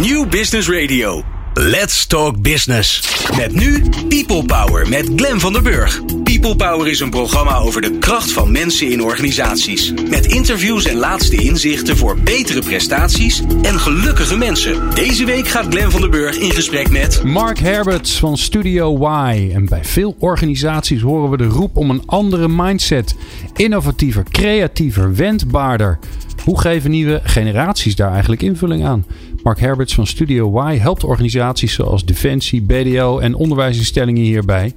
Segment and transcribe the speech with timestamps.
[0.00, 1.22] New Business Radio.
[1.54, 3.02] Let's Talk Business.
[3.36, 6.00] Met nu People Power met Glen van der Burg.
[6.22, 9.92] People Power is een programma over de kracht van mensen in organisaties.
[10.10, 14.94] Met interviews en laatste inzichten voor betere prestaties en gelukkige mensen.
[14.94, 19.50] Deze week gaat Glen van der Burg in gesprek met Mark Herberts van Studio Y.
[19.52, 23.16] En bij veel organisaties horen we de roep om een andere mindset.
[23.56, 25.98] Innovatiever, creatiever, wendbaarder.
[26.44, 29.04] Hoe geven nieuwe generaties daar eigenlijk invulling aan?
[29.42, 34.72] Mark Herberts van Studio Y helpt organisaties zoals Defensie, BDO en onderwijsinstellingen hierbij.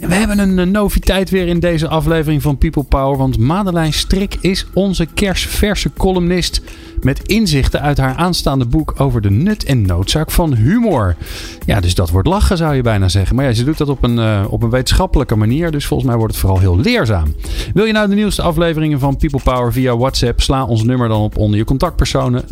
[0.00, 3.18] En we hebben een eh, noviteit weer in deze aflevering van People Power.
[3.18, 6.60] Want Madeleine Strik is onze kerstverse columnist.
[7.00, 11.16] Met inzichten uit haar aanstaande boek over de nut en noodzaak van humor.
[11.66, 13.36] Ja, dus dat wordt lachen zou je bijna zeggen.
[13.36, 15.70] Maar ja, ze doet dat op een, uh, op een wetenschappelijke manier.
[15.70, 17.34] Dus volgens mij wordt het vooral heel leerzaam.
[17.74, 20.40] Wil je nou de nieuwste afleveringen van People Power via WhatsApp?
[20.40, 22.42] Sla ons nummer dan op onder je contactpersonen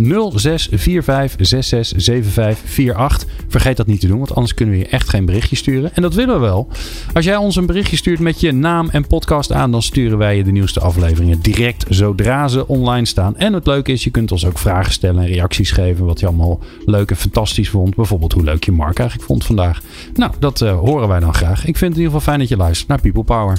[1.55, 3.29] 0645667548.
[3.49, 5.95] Vergeet dat niet te doen, want anders kunnen we je echt geen berichtje sturen.
[5.95, 6.69] En dat willen we wel.
[7.13, 10.37] Als jij ons een berichtje stuurt met je naam en podcast aan, dan sturen wij
[10.37, 13.37] je de nieuwste afleveringen direct zodra ze online staan.
[13.37, 16.05] En het leuke is, je kunt ons ook vragen stellen en reacties geven.
[16.05, 17.95] Wat je allemaal leuk en fantastisch vond.
[17.95, 19.81] Bijvoorbeeld hoe leuk je Mark eigenlijk vond vandaag.
[20.15, 21.59] Nou, dat uh, horen wij dan graag.
[21.59, 23.59] Ik vind het in ieder geval fijn dat je luistert naar People Power.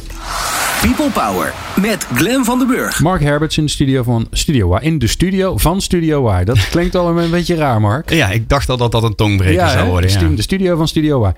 [0.82, 3.00] People Power met Glen van den Burg.
[3.02, 4.80] Mark Herberts in de studio van Studio Y.
[4.82, 6.44] In de studio van Studio Y.
[6.44, 8.10] Dat klinkt al een beetje raar, Mark.
[8.10, 10.20] Ja, ik dacht al dat dat een tongbreker ja, zou worden.
[10.20, 10.36] De, Ja.
[10.36, 11.32] de studio van Studio Y.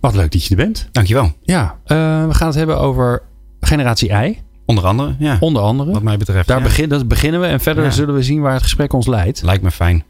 [0.00, 0.88] Wat leuk dat je er bent.
[0.92, 1.32] Dankjewel.
[1.42, 3.22] Ja, uh, we gaan het hebben over
[3.60, 4.38] generatie I.
[4.66, 5.36] Onder andere, ja.
[5.40, 5.92] Onder andere.
[5.92, 6.48] Wat mij betreft.
[6.48, 6.62] Daar ja.
[6.64, 7.90] begin, dat beginnen we en verder Ja.
[7.90, 9.42] zullen we zien waar het gesprek ons leidt.
[9.42, 10.04] Lijkt me fijn.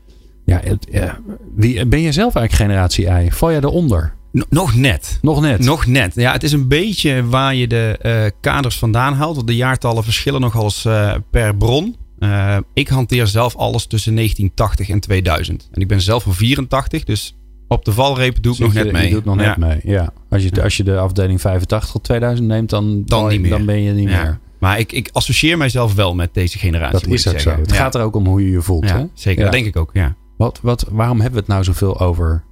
[0.44, 1.18] Ja, het, ja,
[1.56, 3.30] wie, ben je zelf eigenlijk generatie I?
[3.30, 4.12] Val jij eronder?
[4.48, 5.18] Nog net.
[5.22, 5.60] Nog net.
[5.60, 6.14] Nog net.
[6.14, 9.34] Ja, het is een beetje waar je de eh, kaders vandaan haalt.
[9.34, 11.96] Want de jaartallen verschillen nogal eens eh, per bron.
[12.18, 15.68] Eh, ik hanteer zelf alles tussen 1980 en 2000.
[15.72, 17.36] En ik ben zelf van 84, dus
[17.68, 19.08] op de valreep doe ik nog Zit je- net mee.
[19.08, 19.46] Je doet nog Ja.
[19.46, 20.12] net mee, ja.
[20.30, 23.50] Als je, als je de afdeling 85 tot 2000 neemt, dan, Dan niet meer.
[23.50, 24.22] dan ben je niet Ja.
[24.22, 24.38] meer.
[24.60, 27.08] Maar ik, ik associeer mijzelf wel met deze generatie.
[27.08, 27.50] Dat is ook zo.
[27.50, 27.76] Het Ja.
[27.76, 28.90] gaat er ook om hoe je je voelt.
[28.90, 29.04] Hè?
[29.14, 29.42] zeker.
[29.42, 30.14] Dat denk ik ook, ja.
[30.36, 32.44] Wat, wat, waarom hebben we het nou zoveel over?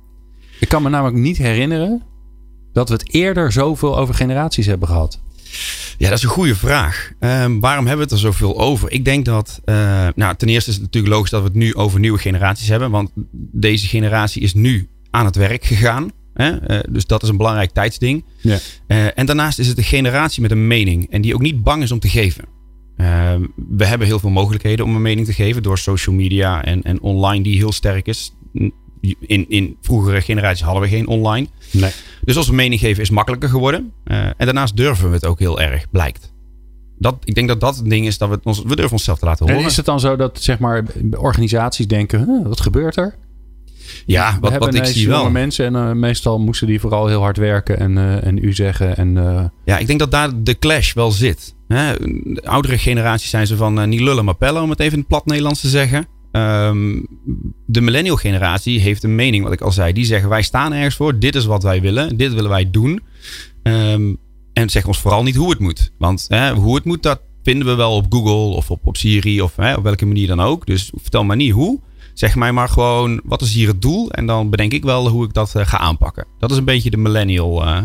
[0.63, 2.03] Ik kan me namelijk niet herinneren
[2.73, 5.21] dat we het eerder zoveel over generaties hebben gehad.
[5.99, 7.13] Ja, dat is een goede vraag.
[7.19, 8.93] Ehm, waarom hebben we het er zoveel over?
[8.93, 11.75] Ik denk dat, eh, nou, ten eerste is het natuurlijk logisch dat we het nu
[11.75, 12.91] over nieuwe generaties hebben.
[12.91, 13.11] Want
[13.53, 16.11] deze generatie is nu aan het werk gegaan.
[16.35, 16.57] Hè?
[16.57, 18.25] Eh, dus dat is een belangrijk tijdsding.
[18.41, 18.59] Ja.
[18.87, 21.11] Eh, en daarnaast is het een generatie met een mening.
[21.11, 22.45] En die ook niet bang is om te geven.
[22.97, 25.63] Ehm, we hebben heel veel mogelijkheden om een mening te geven.
[25.63, 28.35] Door social media en, en online die heel sterk is.
[29.21, 31.47] In, in vroegere generaties hadden we geen online.
[31.71, 31.91] Nee.
[32.25, 33.93] Dus onze mening geven is makkelijker geworden.
[34.05, 36.33] Uh, en daarnaast durven we het ook heel erg, blijkt.
[36.99, 39.25] Dat, ik denk dat dat het ding is dat we, ons, we durven onszelf te
[39.25, 39.61] laten horen.
[39.61, 43.15] En is het dan zo dat zeg maar, organisaties denken, huh, wat gebeurt er?
[44.07, 45.31] Ja, we wat, wat ik zie wel.
[45.31, 48.97] mensen en uh, meestal moesten die vooral heel hard werken en, uh, en u zeggen.
[48.97, 49.45] En, uh...
[49.65, 51.55] Ja, ik denk dat daar de clash wel zit.
[51.69, 51.93] Hè?
[52.23, 55.09] De oudere generaties zijn ze van niet lullen maar pellen, om het even in het
[55.09, 56.07] plat Nederlands te zeggen.
[56.33, 57.07] Um,
[57.67, 59.93] de millennial generatie heeft een mening, wat ik al zei.
[59.93, 63.01] Die zeggen wij staan ergens voor, dit is wat wij willen, dit willen wij doen.
[63.63, 64.17] Um,
[64.53, 65.93] en zeg ons vooral niet hoe het moet.
[65.99, 69.57] Want hè, hoe het moet, dat vinden we wel op Google of op, Siri of
[69.57, 70.67] hè, op welke manier dan ook.
[70.67, 71.81] Dus vertel maar niet hoe.
[72.15, 74.11] Zeg mij maar gewoon, wat is hier het doel?
[74.11, 76.27] En dan bedenk ik wel hoe ik dat uh, ga aanpakken.
[76.39, 77.79] Dat is een beetje de millennial uh,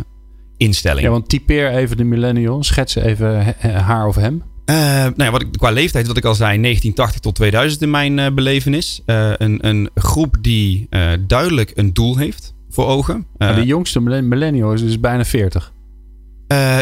[0.58, 1.06] instelling.
[1.06, 2.64] Ja, want typeer even de millennial.
[2.64, 4.44] Schets even haar of hem.
[4.70, 7.90] Uh, nou ja, wat ik, qua leeftijd, wat ik al zei, 1980 tot 2000 in
[7.90, 9.02] mijn uh, belevenis.
[9.06, 10.90] Uh, een, een groep die
[11.28, 13.26] duidelijk een doel heeft voor ogen.
[13.38, 15.74] De jongste millennial is dus bijna 40.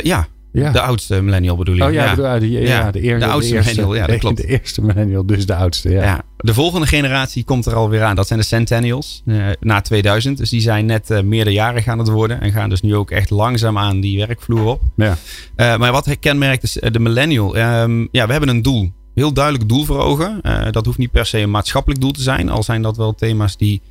[0.03, 1.83] ja, ja, de oudste millennial bedoel je.
[1.83, 2.39] Oh ja, ja.
[2.39, 4.37] De, ja, de, eerste, de oudste de eerste, millennial, ja, dat klopt.
[4.37, 6.23] De eerste millennial, dus de oudste, ja.
[6.37, 8.15] De volgende generatie komt er alweer aan.
[8.15, 10.37] Dat zijn de centennials, uh, na 2000.
[10.37, 12.41] Dus die zijn net uh, meerderjarig aan het worden.
[12.41, 14.81] En gaan dus nu ook echt langzaam aan die werkvloer op.
[14.95, 15.17] Ja.
[15.57, 17.57] Uh, maar wat kenmerkt is de millennial?
[17.57, 18.91] Um, ja, we hebben een doel.
[19.13, 20.41] Heel duidelijk doel voor ogen.
[20.71, 22.49] dat hoeft niet per se een maatschappelijk doel te zijn.
[22.49, 23.81] Al zijn dat wel thema's die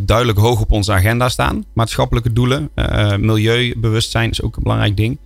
[0.00, 1.64] duidelijk hoog op onze agenda staan.
[1.74, 2.70] Maatschappelijke doelen.
[3.18, 5.18] milieubewustzijn is ook een belangrijk ding.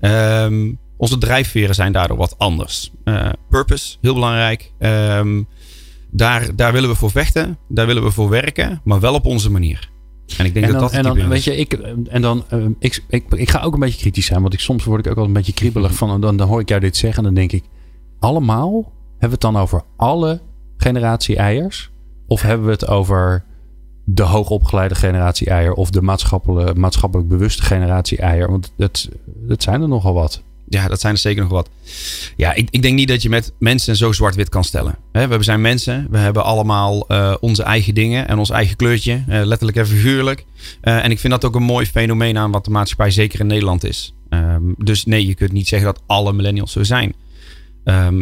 [0.00, 2.92] Um, onze drijfveren zijn daardoor wat anders.
[3.04, 4.72] Uh, purpose, heel belangrijk.
[4.78, 5.48] Um,
[6.10, 7.58] daar, daar willen we voor vechten.
[7.68, 8.80] Daar willen we voor werken.
[8.84, 9.90] Maar wel op onze manier.
[10.36, 11.72] En ik denk en dan, dat dat en dan, weet je, ik,
[12.08, 14.40] en dan, uh, ik, ik, ik ga ook een beetje kritisch zijn.
[14.40, 16.20] Want ik, soms word ik ook wel een beetje kriebelig van.
[16.20, 17.18] Dan, dan hoor ik jou dit zeggen.
[17.18, 17.64] En dan denk ik,
[18.18, 18.92] allemaal?
[19.10, 20.42] Hebben we het dan over alle
[20.76, 21.90] generatie eiers?
[22.26, 23.44] Of hebben we het over
[24.10, 28.50] de hoogopgeleide generatie eier of de maatschappelijk, maatschappelijk bewuste generatie eier.
[28.50, 30.42] Want dat, dat zijn er nogal wat.
[30.68, 31.68] Ja, dat zijn er zeker nog wat.
[32.36, 34.94] Ja, ik, ik denk niet dat je met mensen zo zwart-wit kan stellen.
[35.12, 39.44] we zijn mensen, we hebben allemaal uh, onze eigen dingen en ons eigen kleurtje, uh,
[39.44, 40.44] letterlijk en figuurlijk.
[40.82, 43.46] Uh, en ik vind dat ook een mooi fenomeen aan wat de maatschappij zeker in
[43.46, 44.14] Nederland is.
[44.30, 47.14] Um, dus nee, je kunt niet zeggen dat alle millennials zo zijn.
[47.84, 48.12] Maar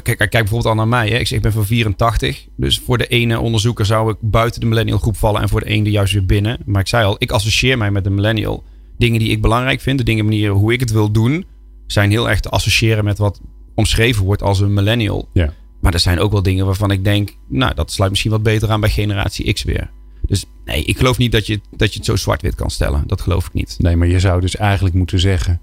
[0.00, 1.08] kijk, kijk bijvoorbeeld al naar mij.
[1.08, 1.16] Hè.
[1.18, 2.46] Ik, zeg, ik ben van 84.
[2.56, 5.42] Dus voor de ene onderzoeker zou ik buiten de millennial groep vallen.
[5.42, 6.58] En voor de ene juist weer binnen.
[6.66, 8.64] Maar ik zei al, ik associeer mij met de millennial.
[8.98, 9.98] Dingen die ik belangrijk vind.
[9.98, 11.44] De dingen, manieren hoe ik het wil doen.
[11.86, 13.40] Zijn heel erg te associëren met wat
[13.74, 15.28] omschreven wordt als een millennial.
[15.32, 15.52] Ja.
[15.80, 17.36] Maar er zijn ook wel dingen waarvan ik denk.
[17.48, 19.90] Nou, dat sluit misschien wat beter aan bij generatie X weer.
[20.26, 23.02] Dus nee, ik geloof niet dat je, dat je het zo zwart-wit kan stellen.
[23.06, 23.76] Dat geloof ik niet.
[23.78, 25.60] Nee, maar je zou dus eigenlijk moeten zeggen.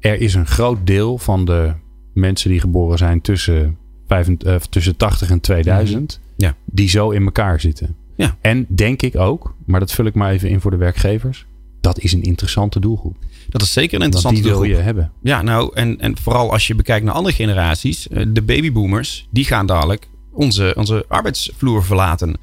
[0.00, 1.72] Er is een groot deel van de
[2.16, 3.76] mensen die geboren zijn tussen,
[4.06, 6.44] 25, uh, tussen 80 en 2000, mhm.
[6.44, 6.54] ja.
[6.64, 7.96] die zo in elkaar zitten.
[8.16, 8.36] Ja.
[8.40, 11.46] En denk ik ook, maar dat vul ik maar even in voor de werkgevers,
[11.80, 13.16] dat is een interessante doelgroep.
[13.48, 14.68] Dat is zeker een interessante die doelgroep.
[14.68, 15.12] wil je hebben.
[15.22, 19.44] Ja, nou, en, en vooral als je bekijkt naar andere generaties, eh, de babyboomers, die
[19.44, 22.36] gaan dadelijk onze, onze arbeidsvloer verlaten.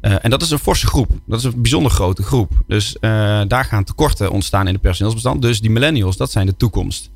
[0.00, 1.10] Uh, en dat is een forse groep.
[1.26, 2.52] Dat is een bijzonder grote groep.
[2.66, 3.10] Dus uh,
[3.48, 5.42] daar gaan tekorten ontstaan in het personeelsbestand.
[5.42, 7.10] Dus die millennials, dat zijn de toekomst.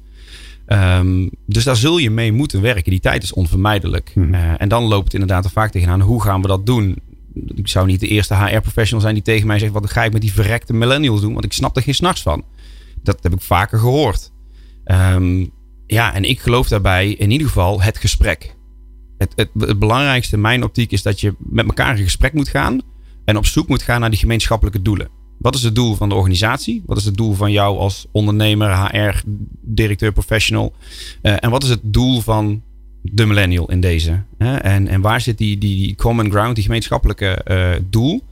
[0.72, 2.90] Um, dus daar zul je mee moeten werken.
[2.90, 4.10] Die tijd is onvermijdelijk.
[4.14, 4.34] Hmm.
[4.34, 6.00] Uh, en dan loopt het inderdaad er vaak tegenaan.
[6.00, 6.98] Hoe gaan we dat doen?
[7.54, 10.20] Ik zou niet de eerste HR-professional zijn die tegen mij zegt: Wat ga ik met
[10.20, 11.32] die verrekte millennials doen?
[11.32, 12.44] Want ik snap er geen s'nachts van.
[13.02, 14.32] Dat heb ik vaker gehoord.
[14.84, 15.50] Um,
[15.86, 18.56] ja, en ik geloof daarbij in ieder geval het gesprek.
[19.18, 22.48] Het, het, het belangrijkste in mijn optiek is dat je met elkaar in gesprek moet
[22.48, 22.80] gaan.
[23.24, 25.08] En op zoek moet gaan naar die gemeenschappelijke doelen.
[25.42, 26.82] Wat is het doel van de organisatie?
[26.86, 29.22] Wat is het doel van jou als ondernemer, HR,
[29.60, 30.72] directeur, professional?
[31.22, 32.62] Uh, en wat is het doel van
[33.02, 34.22] de millennial in deze?
[34.38, 34.56] Hè?
[34.56, 38.22] En, en waar zit die, die common ground, die gemeenschappelijke uh, doel?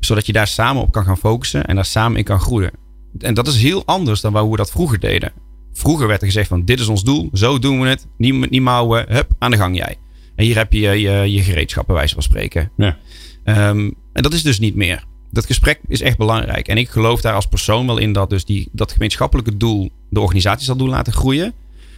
[0.00, 2.70] Zodat je daar samen op kan gaan focussen en daar samen in kan groeien.
[3.18, 5.32] En dat is heel anders dan hoe we dat vroeger deden.
[5.72, 8.06] Vroeger werd er gezegd van dit is ons doel, zo doen we het.
[8.16, 9.96] Niet, niet mouwen, hup, aan de gang jij.
[10.34, 12.70] En hier heb je je, je gereedschap bij wijze van spreken.
[12.76, 12.98] Ja.
[13.44, 16.68] Um, en dat is dus niet meer dat gesprek is echt belangrijk.
[16.68, 20.20] En ik geloof daar als persoon wel in dat dus die, dat gemeenschappelijke doel de
[20.20, 21.52] organisatie zal doen laten groeien.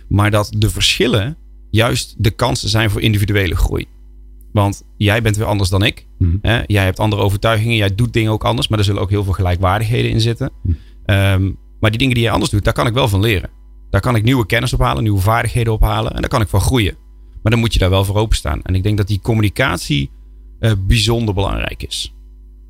[0.09, 1.37] Maar dat de verschillen
[1.71, 3.87] juist de kansen zijn voor individuele groei.
[4.53, 6.07] Want jij bent weer anders dan ik.
[6.19, 6.39] Mm.
[6.43, 6.63] Hè?
[6.67, 7.77] Jij hebt andere overtuigingen.
[7.77, 8.69] Jij doet dingen ook anders.
[8.69, 10.51] Maar er zullen ook heel veel gelijkwaardigheden in zitten.
[10.63, 10.77] Mm.
[11.07, 13.51] Um, maar die dingen die jij anders doet, daar kan ik wel van leren.
[13.91, 16.13] Daar kan ik nieuwe kennis ophalen, nieuwe vaardigheden ophalen.
[16.15, 16.97] En daar kan ik van groeien.
[17.43, 18.63] Maar dan moet je daar wel voor openstaan.
[18.63, 20.11] En ik denk dat die communicatie
[20.61, 22.15] uh, bijzonder belangrijk is.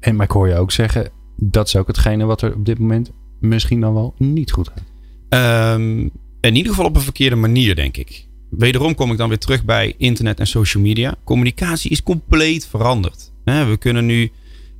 [0.04, 2.78] En maar ik hoor je ook zeggen, dat is ook hetgene wat er op dit
[2.78, 3.10] moment
[3.40, 5.74] misschien dan wel niet goed gaat.
[5.74, 6.10] Um,
[6.40, 8.26] in ieder geval op een verkeerde manier, denk ik.
[8.50, 11.14] Wederom kom ik dan weer terug bij internet en social media.
[11.24, 13.32] Communicatie is compleet veranderd.
[13.44, 14.30] We kunnen nu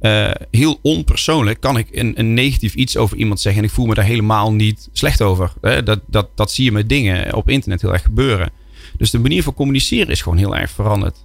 [0.00, 3.86] uh, heel onpersoonlijk, kan ik een, een, negatief iets over iemand zeggen en ik voel
[3.86, 5.52] me daar helemaal niet slecht over.
[5.60, 8.50] Dat, dat, dat zie je met dingen op internet heel erg gebeuren.
[8.96, 11.24] Dus de manier van communiceren is gewoon heel erg veranderd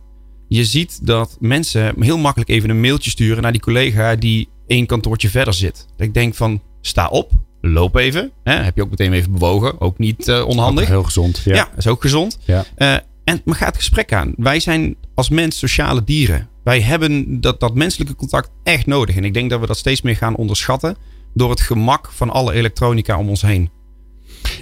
[0.49, 4.85] je ziet dat mensen heel makkelijk even een mailtje sturen naar die collega die één
[4.85, 5.87] kantoortje verder zit.
[5.97, 7.31] Ik denk van, sta op,
[7.61, 8.31] loop even.
[8.43, 8.53] Hè?
[8.53, 9.81] Heb je ook meteen even bewogen.
[9.81, 10.83] Ook niet uh, onhandig.
[10.83, 11.41] Ook heel gezond.
[11.45, 11.55] Ja.
[11.55, 12.39] ja, is ook gezond.
[12.45, 12.65] Ja.
[12.77, 12.93] Uh,
[13.23, 14.33] en maar ga het gesprek aan.
[14.37, 16.49] Wij zijn als mens sociale dieren.
[16.63, 19.15] Wij hebben dat, dat menselijke contact echt nodig.
[19.15, 20.95] En ik denk dat we dat steeds meer gaan onderschatten
[21.33, 23.69] door het gemak van alle elektronica om ons heen.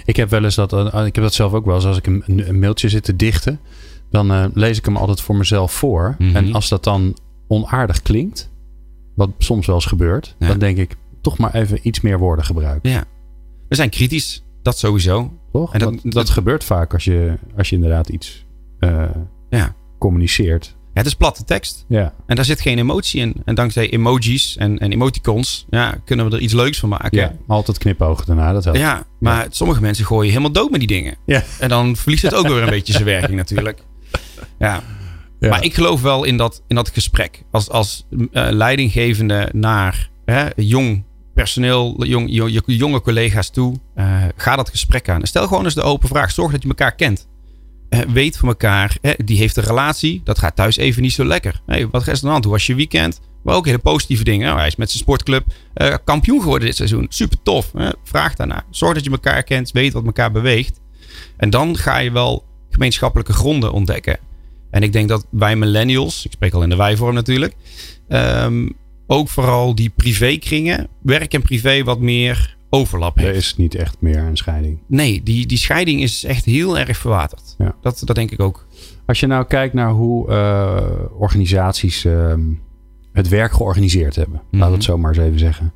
[0.04, 2.06] Ik heb wel eens dat, uh, ik heb dat zelf ook wel eens als ik
[2.06, 3.60] een, een mailtje zit te dichten
[4.10, 6.14] dan uh, lees ik hem altijd voor mezelf voor.
[6.18, 6.36] Mhm.
[6.36, 7.16] En als dat dan
[7.48, 8.50] onaardig klinkt,
[9.14, 10.46] wat soms wel eens gebeurt, Ja.
[10.48, 12.90] dan denk ik toch maar even iets meer woorden gebruiken.
[12.90, 13.04] Ja.
[13.68, 14.42] We zijn kritisch.
[14.62, 15.32] Dat sowieso.
[15.52, 15.72] Toch?
[15.72, 18.44] En dat- dat, dat, dat- gebeurt vaak als je, als je inderdaad iets
[18.78, 19.04] eh,
[19.50, 19.74] Ja.
[19.98, 20.76] communiceert.
[20.94, 21.84] Ja, het is platte tekst.
[21.88, 22.14] Ja.
[22.26, 23.34] En daar zit geen emotie in.
[23.44, 27.18] En dankzij emojis en, en emoticons ja, kunnen we er iets leuks van maken.
[27.18, 28.52] ja, altijd knipogen daarna.
[28.52, 28.78] Dat helpt.
[28.78, 31.16] Ja, maar sommige mensen gooien helemaal dood met die dingen.
[31.26, 31.42] Ja.
[31.58, 33.82] En dan verliest het ook weer een beetje zijn werking natuurlijk.
[34.58, 34.82] Ja.
[35.40, 35.48] Ja.
[35.48, 37.42] Maar ik geloof wel in dat, in dat gesprek.
[37.50, 41.04] Als, als eh, leidinggevende naar hè, jong
[41.34, 43.74] personeel, jong, jong- jonge collega's toe.
[43.94, 45.20] eh, ga dat gesprek aan.
[45.20, 46.30] En Stel gewoon eens de open vraag.
[46.30, 47.28] Zorg dat je elkaar kent.
[47.88, 48.96] Eh, weet van elkaar.
[49.00, 50.20] hè, die heeft een relatie.
[50.24, 51.60] Dat gaat thuis even niet zo lekker.
[51.66, 52.44] Hey, wat is er aan de hand?
[52.44, 53.20] Hoe was je weekend?
[53.42, 54.46] Maar ook hele positieve dingen.
[54.46, 55.44] Nou, hij is met zijn sportclub
[56.04, 57.06] kampioen geworden dit seizoen.
[57.08, 57.72] Super tof.
[57.72, 57.88] Hè?
[58.04, 58.64] Vraag daarna.
[58.70, 59.70] Zorg dat je elkaar kent.
[59.70, 60.80] Weet wat elkaar beweegt.
[61.36, 64.18] En dan ga je wel gemeenschappelijke gronden ontdekken.
[64.70, 67.54] En ik denk dat wij millennials, ik spreek al in de wij-vorm natuurlijk,
[68.08, 68.68] ehm,
[69.06, 73.36] ook vooral die privékringen, werk en privé wat meer overlap Er heeft.
[73.36, 74.78] is niet echt meer een scheiding.
[74.86, 77.54] Nee, die, die scheiding is echt heel erg verwaterd.
[77.58, 77.74] Ja.
[77.82, 78.66] Dat, dat denk ik ook.
[79.06, 80.86] Als je nou kijkt naar hoe eh,
[81.18, 82.40] organisaties ehm,
[83.12, 84.72] het werk georganiseerd hebben, we Mhm.
[84.72, 85.72] het zo maar eens even zeggen.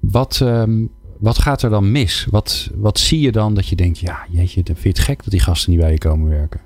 [0.00, 0.84] Wat, ehm,
[1.18, 2.26] wat gaat er dan mis?
[2.30, 5.22] Wat, wat zie je dan dat je denkt, ja, jeetje, dan vind je het gek
[5.22, 6.60] dat die gasten niet bij je komen werken?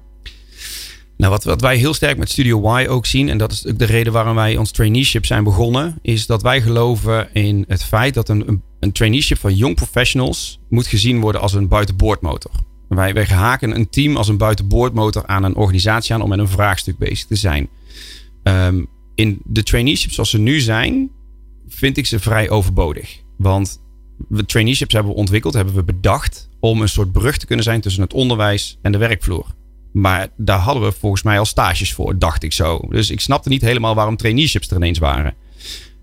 [1.23, 3.79] Nou, wat, wat wij heel sterk met Studio Y ook zien, en dat is ook
[3.79, 8.14] de reden waarom wij ons traineeship zijn begonnen, is dat wij geloven in het feit
[8.14, 12.50] dat een, een, een traineeship van young professionals moet gezien worden als een buitenboordmotor.
[12.88, 16.49] Wij, wij haken een team als een buitenboordmotor aan een organisatie aan om met een
[16.49, 17.69] vraagstuk bezig te zijn.
[18.43, 21.11] Um, in de traineeships zoals ze nu zijn,
[21.69, 23.21] vind ik ze vrij overbodig.
[23.37, 23.81] Want
[24.29, 27.81] we traineeships hebben we ontwikkeld, hebben we bedacht om een soort brug te kunnen zijn
[27.81, 29.61] tussen het onderwijs en de werkvloer.
[29.93, 32.81] Maar daar hadden we volgens mij al stages voor, dacht ik zo.
[32.89, 35.35] Dus ik snapte niet helemaal waarom traineeships er ineens waren.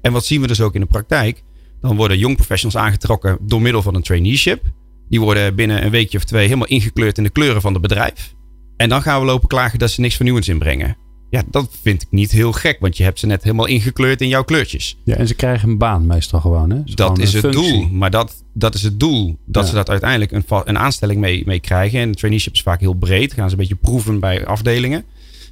[0.02, 1.44] En wat zien we dus ook in de praktijk?
[1.82, 4.64] Dan worden jong professionals aangetrokken door middel van een traineeship.
[5.10, 8.34] Die worden binnen een weekje of twee helemaal ingekleurd in de kleuren van het bedrijf.
[8.78, 10.98] En dan gaan we lopen klagen dat ze niks vernieuwends inbrengen.
[11.30, 14.28] Ja, dat vind ik niet heel gek, want je hebt ze net helemaal ingekleurd in
[14.28, 14.98] jouw kleurtjes.
[15.04, 16.70] Ja, en ze krijgen een baan meestal gewoon.
[16.70, 16.84] Hè?
[16.84, 17.88] dat is het doel.
[17.92, 19.38] Maar dat, dat is het doel.
[19.46, 22.00] Dat ze dat uiteindelijk een, een aanstelling mee, mee krijgen.
[22.00, 23.34] En de traineeship is vaak heel breed.
[23.34, 25.04] Gaan ze een beetje proeven bij afdelingen.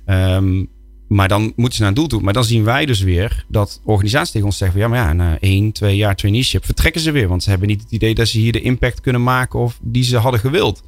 [0.05, 0.63] Ehm,
[1.07, 2.21] maar dan moeten ze naar een doel toe.
[2.21, 5.37] Maar dan zien wij dus weer dat organisaties tegen ons zeggen: ja, maar ja, na
[5.39, 7.27] één, twee jaar traineeship vertrekken ze weer.
[7.27, 10.03] Want ze hebben niet het idee dat ze hier de impact kunnen maken of die
[10.03, 10.83] ze hadden gewild.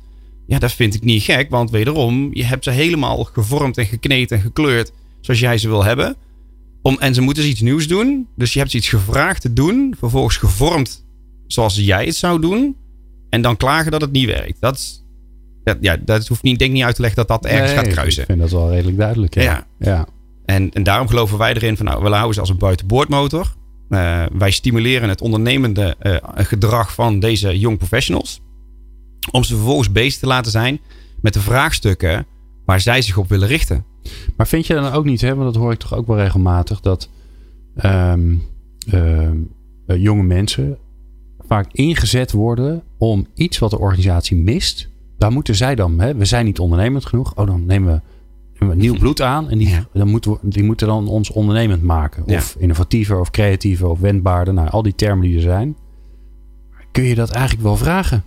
[0.49, 4.31] Ja, dat vind ik niet gek, want wederom, je hebt ze helemaal gevormd en gekneed
[4.31, 4.91] en gekleurd
[5.21, 6.15] zoals jij ze wil hebben.
[6.81, 8.27] Om, en ze moeten dus iets nieuws doen.
[8.35, 11.05] Dus je hebt ze iets gevraagd te doen, vervolgens gevormd
[11.47, 12.75] zoals jij het zou doen.
[13.29, 14.61] En dan klagen dat het niet werkt.
[14.61, 15.03] Dat,
[15.79, 18.21] ja, dat hoeft niet, denk niet uit te leggen dat dat ergens gaat kruisen.
[18.21, 19.33] Ik vind dat wel redelijk duidelijk.
[19.33, 19.67] Ja.
[19.79, 20.07] ja.
[20.45, 23.55] En, en daarom geloven wij erin van nou, we houden ze als een buitenboordmotor.
[23.89, 28.41] Uh, wij stimuleren het ondernemende uh, gedrag van deze young professionals.
[29.31, 30.79] Om ze vervolgens bezig te laten zijn
[31.21, 32.25] met de vraagstukken
[32.65, 33.85] waar zij zich op willen richten.
[34.37, 36.79] Maar vind je dan ook niet, hè, want dat hoor ik toch ook wel regelmatig,
[36.79, 37.09] dat
[37.85, 38.41] um,
[38.93, 39.29] uh,
[39.85, 40.77] jonge mensen
[41.47, 44.89] vaak ingezet worden om iets wat de organisatie mist.
[45.17, 47.35] Daar moeten zij dan, hè, we zijn niet ondernemend genoeg.
[47.35, 48.03] Oh, dan nemen
[48.57, 49.49] we nieuw bloed aan.
[49.49, 52.23] En die, dan moeten we, die moeten dan ons ondernemend maken.
[52.25, 54.53] Of innovatiever, of creatiever, of wendbaarder.
[54.53, 55.77] Nou, al die termen die er zijn.
[56.91, 58.23] Kun je dat eigenlijk wel vragen?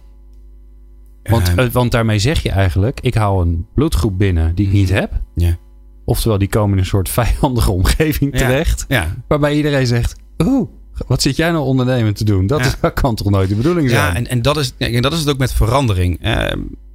[1.22, 4.88] Want, uh, want daarmee zeg je eigenlijk, ik haal een bloedgroep binnen die ik niet
[4.88, 4.98] mhm.
[4.98, 5.12] heb.
[5.34, 5.56] Ja.
[6.04, 8.84] Oftewel, die komen in een soort vijandige omgeving terecht.
[8.88, 9.14] Ja.
[9.28, 10.68] Waarbij iedereen zegt, oeh,
[11.06, 12.46] wat zit jij nou ondernemen te doen?
[12.46, 14.12] Dat, is, dat kan toch nooit de bedoeling zijn?
[14.12, 16.26] Ja, en, en, dat, is, en dat is het ook met verandering.
[16.26, 16.46] Uh,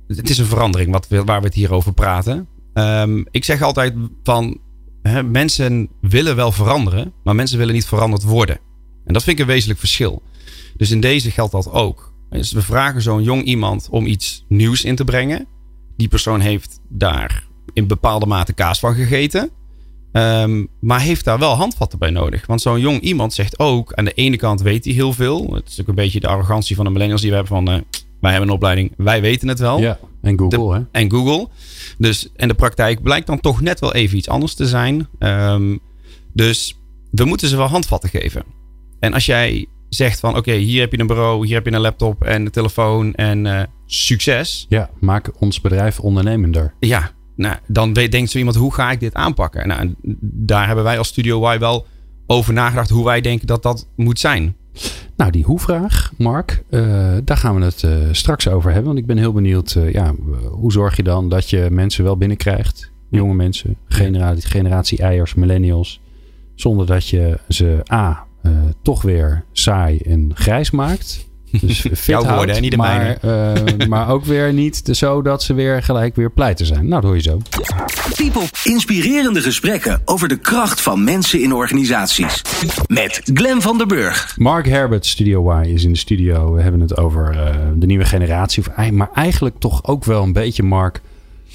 [0.07, 2.47] het is een verandering wat waar we het hier over praten.
[2.73, 3.93] Um, ik zeg altijd
[4.23, 4.57] van,
[5.01, 8.59] hè, mensen willen wel veranderen, maar mensen willen niet veranderd worden.
[9.05, 10.21] En dat vind ik een wezenlijk verschil.
[10.77, 12.13] Dus in deze geldt dat ook.
[12.29, 15.47] Dus we vragen zo'n jong iemand om iets nieuws in te brengen.
[15.97, 19.49] Die persoon heeft daar in bepaalde mate kaas van gegeten.
[20.11, 22.45] Um, maar heeft daar wel handvatten bij nodig.
[22.45, 25.53] Want zo'n jong iemand zegt ook, aan de ene kant weet hij heel veel.
[25.53, 27.73] Het is ook een beetje de arrogantie van de millennials die we hebben van...
[27.75, 27.81] Uh,
[28.21, 29.79] wij hebben een opleiding, wij weten het wel.
[29.79, 30.81] Ja, en Google hè.
[30.91, 31.47] En Google.
[31.97, 35.07] Dus, en de praktijk blijkt dan toch net wel even iets anders te zijn.
[35.19, 35.79] Um,
[36.33, 36.79] dus
[37.11, 38.43] we moeten ze wel handvatten geven.
[38.99, 41.79] En als jij zegt van oké, hier heb je een bureau, hier heb je een
[41.79, 44.65] laptop en een telefoon en uh, succes.
[44.69, 46.73] Ja, maak ons bedrijf ondernemender.
[46.79, 49.67] Ja, nou, dan denkt zo iemand hoe ga ik dit aanpakken?
[49.67, 51.85] Nou, daar hebben wij als Studio Y wel
[52.27, 54.55] over nagedacht hoe wij denken dat dat moet zijn.
[55.15, 58.87] Nou, die hoe-vraag, Mark, uh, daar gaan we het uh, straks over hebben.
[58.87, 60.15] Want ik ben heel benieuwd, ja,
[60.51, 62.91] hoe zorg je dan dat je mensen wel binnenkrijgt?
[63.09, 66.01] Jonge mensen, generatie, generatie eiers, millennials.
[66.55, 68.26] Zonder dat je ze A,
[68.81, 71.27] toch weer saai en grijs maakt.
[71.51, 73.53] Dus fit Jouw houdt, woorden, niet de maar, uh,
[73.87, 76.87] maar ook weer niet zo dat ze weer gelijk weer pleiten zijn.
[76.87, 77.41] Nou, dat hoor je zo.
[78.15, 78.47] People.
[78.63, 82.41] Inspirerende gesprekken over de kracht van mensen in organisaties.
[82.87, 84.35] Met Glen van der Burg.
[84.37, 86.53] Mark Herbert, Studio Y, is in de studio.
[86.53, 88.63] We hebben het over uh, de nieuwe generatie.
[88.91, 91.01] Maar eigenlijk toch ook wel een beetje, Mark,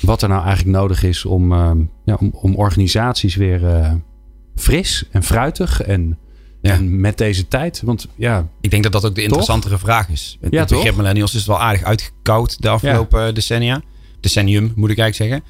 [0.01, 1.71] wat er nou eigenlijk nodig is om, uh,
[2.05, 3.61] ja, om, om, organisaties weer
[4.55, 6.19] fris en fruitig en
[6.63, 6.73] ja.
[6.73, 8.49] En met deze tijd, want ja...
[8.61, 10.39] Ik denk dat dat ook de interessantere vraag is.
[10.41, 13.33] Het ja, begrip millennials is wel aardig uitgekoud de afgelopen ja.
[13.33, 13.83] decennia.
[14.21, 15.43] Decennium, moet ik eigenlijk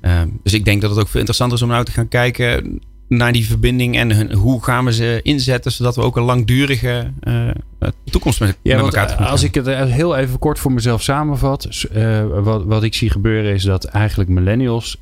[0.00, 0.26] zeggen.
[0.28, 2.80] Uh, dus ik denk dat het ook veel interessanter is om nou te gaan kijken
[3.08, 7.12] naar die verbinding en hun, hoe gaan we ze inzetten, zodat we ook een langdurige
[7.22, 7.50] uh,
[8.04, 9.26] toekomst met, ja, met elkaar hebben.
[9.26, 13.54] Als ik het heel even kort voor mezelf samenvat, uh, wat, wat ik zie gebeuren
[13.54, 14.96] is dat eigenlijk millennials,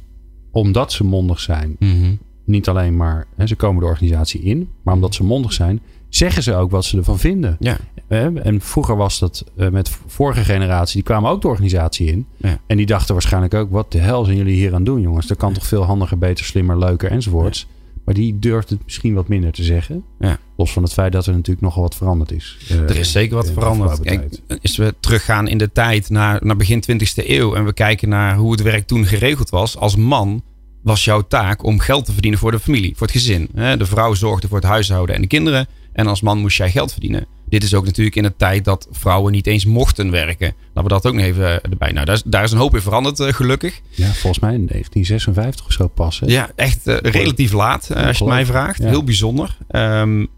[0.51, 4.69] omdat ze mondig zijn, mm -hmm niet alleen maar, hè, ze komen de organisatie in,
[4.83, 7.57] maar omdat ze mondig zijn, zeggen ze ook wat ze ervan vinden.
[7.61, 7.79] Ja.
[8.09, 12.27] En vroeger was dat eh, met vorige generatie, die kwamen ook de organisatie in.
[12.37, 12.59] Ja.
[12.67, 15.27] En die dachten waarschijnlijk ook, wat de hel zijn jullie hier aan doen, jongens?
[15.27, 17.67] Dat kan toch veel handiger, beter, slimmer, leuker enzovoorts.
[18.05, 20.05] Maar die durft het misschien wat minder te zeggen.
[20.19, 20.39] Ja.
[20.57, 22.59] Los van het feit dat er natuurlijk nogal wat veranderd is.
[22.71, 24.01] Uh, er is zeker wat veranderd.
[24.01, 28.09] Kijk, als we teruggaan in de tijd naar, naar begin 20e eeuw en we kijken
[28.09, 29.77] naar hoe het werk toen geregeld was.
[29.77, 30.43] Als man
[30.87, 33.49] was jouw taak om geld te verdienen voor de familie, voor het gezin.
[33.55, 35.67] De vrouw zorgde voor het huishouden en de kinderen.
[35.93, 37.27] En als man moest jij geld verdienen.
[37.49, 40.55] Dit is ook natuurlijk in een tijd dat vrouwen niet eens mochten werken.
[40.67, 41.93] Laten we dat ook nog even eh, erbij.
[41.93, 43.81] Nou, daar is, daar is een hoop in veranderd, uh, gelukkig.
[43.91, 46.21] Ja, volgens mij in 1956 of zo pas.
[46.21, 46.27] Hè?
[46.27, 48.83] Ja, echt uh, relatief laat, als je het mij vraagt.
[48.83, 48.89] Ja.
[48.89, 49.57] Heel bijzonder.
[49.71, 50.29] Um,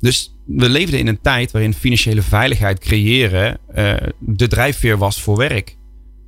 [0.00, 3.58] dus we leefden in een tijd waarin financiële veiligheid creëren
[4.18, 5.76] de drijfveer was voor werk.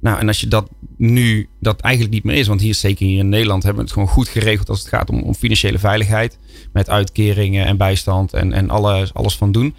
[0.00, 3.19] Nou, en als je dat nu dat eigenlijk niet meer is, want hier zeker hier
[3.19, 6.38] in Nederland hebben we het gewoon goed geregeld als het gaat om, om financiële veiligheid.
[6.73, 9.75] Met uitkeringen en bijstand en, en alles, alles van doen.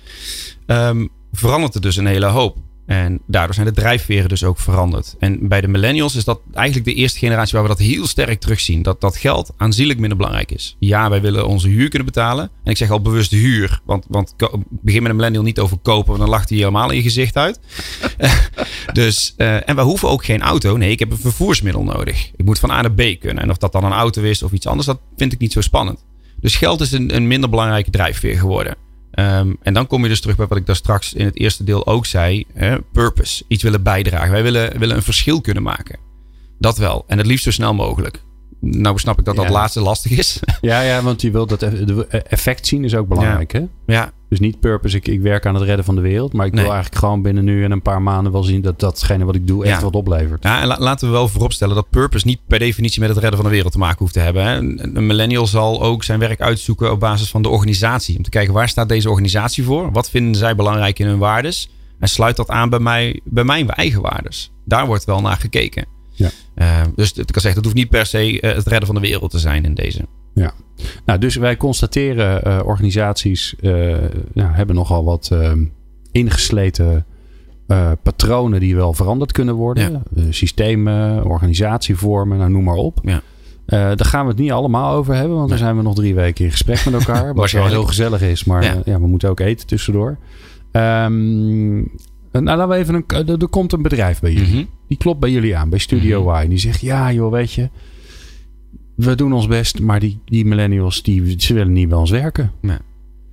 [0.65, 2.57] Um, verandert er dus een hele hoop.
[2.87, 5.15] En daardoor zijn de drijfveren dus ook veranderd.
[5.19, 8.39] En bij de millennials is dat eigenlijk de eerste generatie waar we dat heel sterk
[8.39, 8.81] terugzien.
[8.81, 10.75] Dat dat geld aanzienlijk minder belangrijk is.
[10.79, 12.49] Ja, wij willen onze huur kunnen betalen.
[12.63, 13.81] En ik zeg al bewust huur.
[13.85, 14.35] Want, want
[14.69, 16.07] begin met een millennial niet over kopen.
[16.07, 17.59] Want dan lacht hij helemaal in je gezicht uit.
[18.93, 20.77] dus, uh, en we hoeven ook geen auto.
[20.77, 22.31] Nee, ik heb een vervoersmiddel nodig.
[22.35, 23.43] Ik moet van A naar B kunnen.
[23.43, 25.61] En of dat dan een auto is of iets anders, dat vind ik niet zo
[25.61, 26.05] spannend.
[26.39, 28.86] Dus geld is een, een minder belangrijke drijfveer geworden.
[29.19, 31.63] Um, en dan kom je dus terug bij wat ik daar straks in het eerste
[31.63, 32.45] deel ook zei.
[32.53, 33.43] Hè, purpose.
[33.47, 34.31] Iets willen bijdragen.
[34.31, 35.99] Wij willen, willen een verschil kunnen maken.
[36.59, 37.03] Dat wel.
[37.07, 38.23] En het liefst zo snel mogelijk.
[38.59, 40.39] Nou snap ik dat dat laatste lastig is.
[40.61, 41.61] Ja, ja, want je wilt dat
[42.11, 43.51] effect zien is ook belangrijk.
[43.53, 43.59] Ja.
[43.59, 43.93] Hè?
[43.93, 44.11] ja.
[44.29, 46.33] Dus niet purpose, ik, ik werk aan het redden van de wereld.
[46.33, 49.25] Maar ik wil eigenlijk gewoon binnen nu en een paar maanden wel zien dat datgene
[49.25, 50.43] wat ik doe echt wat oplevert.
[50.43, 53.45] Ja, en laten we wel vooropstellen dat purpose niet per definitie met het redden van
[53.45, 54.43] de wereld te maken hoeft te hebben.
[54.43, 54.55] Hè.
[54.95, 58.17] Een millennial zal ook zijn werk uitzoeken op basis van de organisatie.
[58.17, 59.91] Om te kijken waar staat deze organisatie voor?
[59.91, 61.69] Wat vinden zij belangrijk in hun waardes?
[61.99, 64.51] En sluit dat aan bij, mij, bij mijn eigen waardes?
[64.65, 65.96] Daar wordt wel naar gekeken.
[66.17, 66.29] Ja.
[66.55, 69.01] Uh, dus ik kan zeggen, dat hoeft niet per se uh, het redden van de
[69.01, 70.05] wereld te zijn in deze.
[70.33, 70.53] Ja,
[71.05, 73.55] nou, dus wij constateren uh, organisaties
[74.33, 75.63] ja, hebben nogal wat ehm,
[76.11, 77.05] ingesleten
[78.03, 80.03] patronen die wel veranderd kunnen worden.
[80.15, 80.31] Ja.
[80.31, 82.99] systemen, organisatievormen, nou, noem maar op.
[83.03, 83.21] Ja.
[83.65, 86.45] daar gaan we het niet allemaal over hebben, want dan zijn we nog drie weken
[86.45, 87.33] in gesprek met elkaar.
[87.33, 88.81] wat wel heel gezellig is, maar ja.
[88.85, 88.99] ja.
[88.99, 90.17] we moeten ook eten tussendoor.
[90.71, 91.91] Um,
[92.43, 94.47] nou, laten we even een, er, komt een bedrijf bij jullie.
[94.47, 94.69] Mm -hmm.
[94.87, 96.43] Die klopt bij jullie aan, bij Studio mm -hmm.
[96.43, 96.47] Y.
[96.47, 97.69] Die zegt, ja joh, weet je,
[98.95, 102.51] we doen ons best, maar die, die millennials, die, ze willen niet bij ons werken.
[102.61, 102.77] Nee.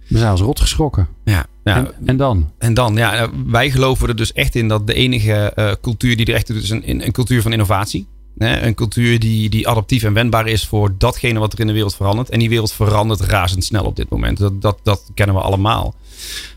[0.09, 1.09] We zijn als rot geschrokken.
[1.25, 1.77] Ja, ja.
[1.77, 2.51] En, en, dan?
[2.59, 6.27] En dan, ja, wij geloven er dus echt in dat de enige uh, cultuur die
[6.27, 8.07] er echt doet, is een, een cultuur van innovatie.
[8.39, 8.63] Hè?
[8.63, 11.95] Een cultuur die, die adaptief en wendbaar is voor datgene wat er in de wereld
[11.95, 12.31] verandert.
[12.31, 14.39] En die wereld verandert razendsnel op dit moment.
[14.39, 15.95] Dat, dat, dat kennen we allemaal.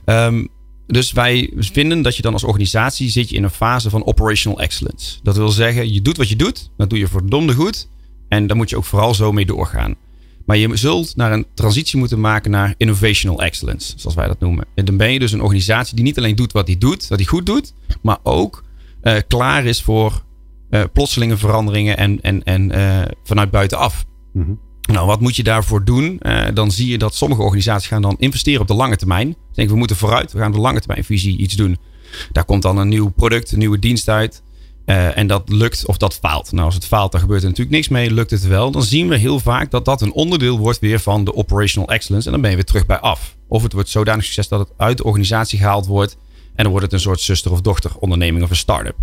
[0.05, 0.47] Um,
[0.87, 4.59] dus wij vinden dat je dan als organisatie zit je in een fase van operational
[4.59, 5.19] excellence.
[5.23, 7.89] Dat wil zeggen, je doet wat je doet, dat doe je verdomde goed.
[8.27, 9.95] En daar moet je ook vooral zo mee doorgaan.
[10.45, 14.65] Maar je zult naar een transitie moeten maken naar innovational excellence, zoals wij dat noemen.
[14.75, 17.17] En dan ben je dus een organisatie die niet alleen doet wat hij doet, wat
[17.17, 18.63] hij goed doet, maar ook
[19.03, 20.23] uh, klaar is voor
[20.69, 24.05] uh, plotselinge veranderingen en, en, en uh, vanuit buitenaf.
[24.33, 24.59] Mm.
[24.87, 26.19] Nou, wat moet je daarvoor doen?
[26.21, 29.27] Uh, dan zie je dat sommige organisaties gaan dan investeren op de lange termijn.
[29.27, 31.77] Ze denken, we moeten vooruit, we gaan de lange termijn visie iets doen.
[32.31, 34.41] Daar komt dan een nieuw product, een nieuwe dienst uit.
[34.85, 36.51] Uh, en dat lukt of dat faalt.
[36.51, 38.11] Nou, als het faalt, dan gebeurt er natuurlijk niks mee.
[38.11, 41.23] Lukt het wel, dan zien we heel vaak dat dat een onderdeel wordt weer van
[41.23, 42.25] de operational excellence.
[42.25, 43.35] En dan ben je weer terug bij af.
[43.47, 46.17] Of het wordt zodanig succes dat het uit de organisatie gehaald wordt.
[46.55, 48.95] En dan wordt het een soort zuster- of dochteronderneming of een start-up.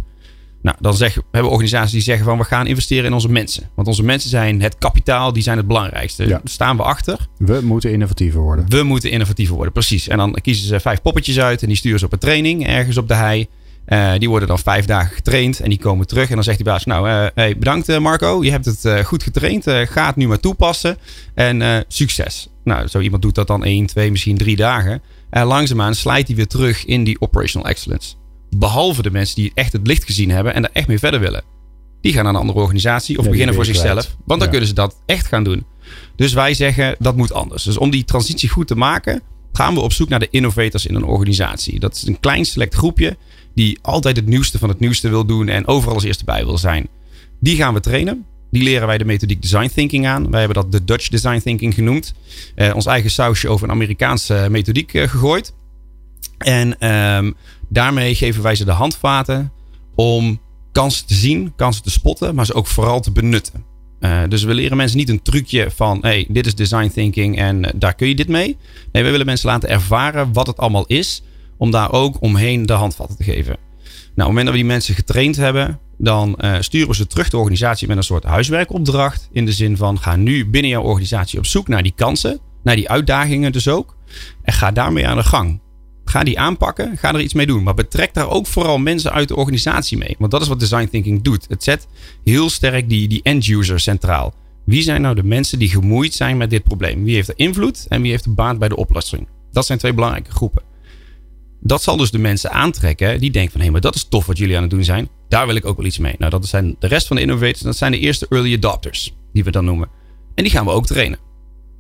[0.64, 3.70] Nou, dan we hebben organisaties die zeggen van we gaan investeren in onze mensen.
[3.74, 6.22] Want onze mensen zijn het kapitaal, die zijn het belangrijkste.
[6.22, 6.28] Ja.
[6.28, 7.28] Daar staan we achter.
[7.38, 8.64] We moeten innovatiever worden.
[8.68, 10.08] We moeten innovatiever worden, precies.
[10.08, 12.96] En dan kiezen ze vijf poppetjes uit en die sturen ze op een training ergens
[12.96, 13.46] op de hei.
[13.88, 16.28] Uh, die worden dan vijf dagen getraind en die komen terug.
[16.28, 19.22] En dan zegt die baas, nou uh, hey, bedankt Marco, je hebt het uh, goed
[19.22, 19.64] getraind.
[19.64, 20.96] ga het nu maar toepassen
[21.34, 22.48] en succes.
[22.62, 25.02] Nou, zo iemand doet dat dan één, twee, misschien drie dagen.
[25.30, 28.14] En langzaamaan slijt hij weer terug in die operational excellence.
[28.58, 31.42] Behalve de mensen die echt het licht gezien hebben en er echt mee verder willen.
[32.00, 33.90] Die gaan naar een andere organisatie of Ja, beginnen voor zichzelf.
[34.00, 34.16] kwijt.
[34.24, 34.46] Want dan Ja.
[34.48, 35.64] kunnen ze dat echt gaan doen.
[36.16, 37.62] Dus wij zeggen dat moet anders.
[37.62, 40.94] Dus om die transitie goed te maken, gaan we op zoek naar de innovators in
[40.94, 41.80] een organisatie.
[41.80, 43.16] Dat is een klein select groepje
[43.54, 46.58] die altijd het nieuwste van het nieuwste wil doen en overal als eerste bij wil
[46.58, 46.88] zijn.
[47.40, 48.24] Die gaan we trainen.
[48.50, 50.30] Die leren wij de methodiek design thinking aan.
[50.30, 52.14] Wij hebben dat de Dutch design thinking genoemd.
[52.54, 55.54] Eh, ons eigen sausje over een Amerikaanse methodiek eh, gegooid.
[56.44, 57.32] En ehm,
[57.68, 59.52] daarmee geven wij ze de handvaten
[59.94, 60.40] om
[60.72, 63.64] kansen te zien, kansen te spotten, maar ze ook vooral te benutten.
[64.00, 67.64] Eh, dus we leren mensen niet een trucje van, hey, dit is design thinking en
[67.64, 68.56] eh, daar kun je dit mee.
[68.92, 71.22] Nee, we willen mensen laten ervaren wat het allemaal is,
[71.56, 73.44] om daar ook omheen de handvatten te geven.
[73.44, 73.56] Nou,
[74.14, 77.30] op het moment dat we die mensen getraind hebben, dan uh, sturen we ze terug
[77.30, 79.28] de organisatie met een soort huiswerkopdracht.
[79.32, 82.76] In de zin van ga nu binnen jouw organisatie op zoek naar die kansen, naar
[82.76, 83.96] die uitdagingen dus ook.
[84.42, 85.60] En ga daarmee aan de gang.
[86.04, 87.62] Ga die aanpakken, ga er iets mee doen.
[87.62, 90.16] Maar betrek daar ook vooral mensen uit de organisatie mee.
[90.18, 91.46] Want dat is wat design thinking doet.
[91.48, 91.86] Het zet
[92.24, 94.34] heel sterk die, die end user centraal.
[94.64, 97.04] Wie zijn nou de mensen die gemoeid zijn met dit probleem?
[97.04, 99.28] Wie heeft er invloed en wie heeft de baat bij de oplossing?
[99.52, 100.62] Dat zijn twee belangrijke groepen.
[101.60, 104.38] Dat zal dus de mensen aantrekken die denken van hé, maar dat is tof wat
[104.38, 105.08] jullie aan het doen zijn.
[105.28, 106.14] Daar wil ik ook wel iets mee.
[106.18, 107.60] Nou, dat zijn de rest van de innovators.
[107.60, 109.88] Dat zijn de eerste early adopters, die we dan noemen.
[110.34, 111.18] En die gaan we ook trainen.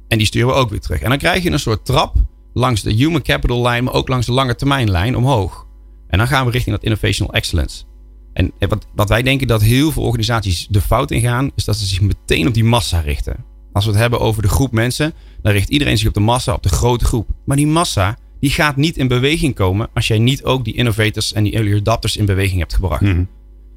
[0.08, 1.00] En die sturen we ook weer terug.
[1.00, 2.16] En dan krijg je een soort trap
[2.54, 5.66] langs de human capital lijn, maar ook langs de lange termijn lijn omhoog.
[6.08, 7.84] En dan gaan we richting dat innovational excellence.
[8.32, 11.76] En wat, wat wij denken dat heel veel organisaties de fout in gaan, is dat
[11.76, 13.44] ze zich meteen op die massa richten.
[13.72, 15.12] Als we het hebben over de groep mensen,
[15.42, 17.28] dan richt iedereen zich op de massa, op de grote groep.
[17.44, 21.32] Maar die massa, die gaat niet in beweging komen als jij niet ook die innovators
[21.32, 23.02] en die early adapters in beweging hebt gebracht.
[23.02, 23.24] Mhm.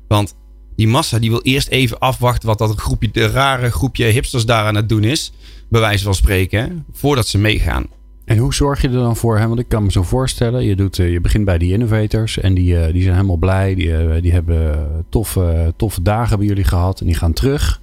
[0.07, 0.35] Want
[0.75, 4.65] die massa die wil eerst even afwachten wat dat groepje, de rare groepje hipsters daar
[4.65, 5.31] aan het doen is.
[5.69, 7.85] Bij wijze van spreken, voordat ze meegaan.
[8.27, 9.37] En hoe zorg je er dan voor?
[9.37, 9.47] Hè?
[9.47, 12.53] Want ik kan me zo voorstellen, je, doet, eh, je begint bij die innovators en
[12.53, 13.75] die, eh, die zijn helemaal blij.
[13.75, 17.81] Die, eh, die hebben toffe, toffe dagen bij jullie gehad en die gaan terug.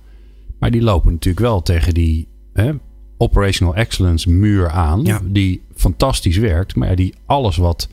[0.58, 2.72] Maar die lopen natuurlijk wel tegen die hè,
[3.16, 5.04] operational excellence muur aan.
[5.24, 7.88] Die fantastisch werkt, maar die alles wat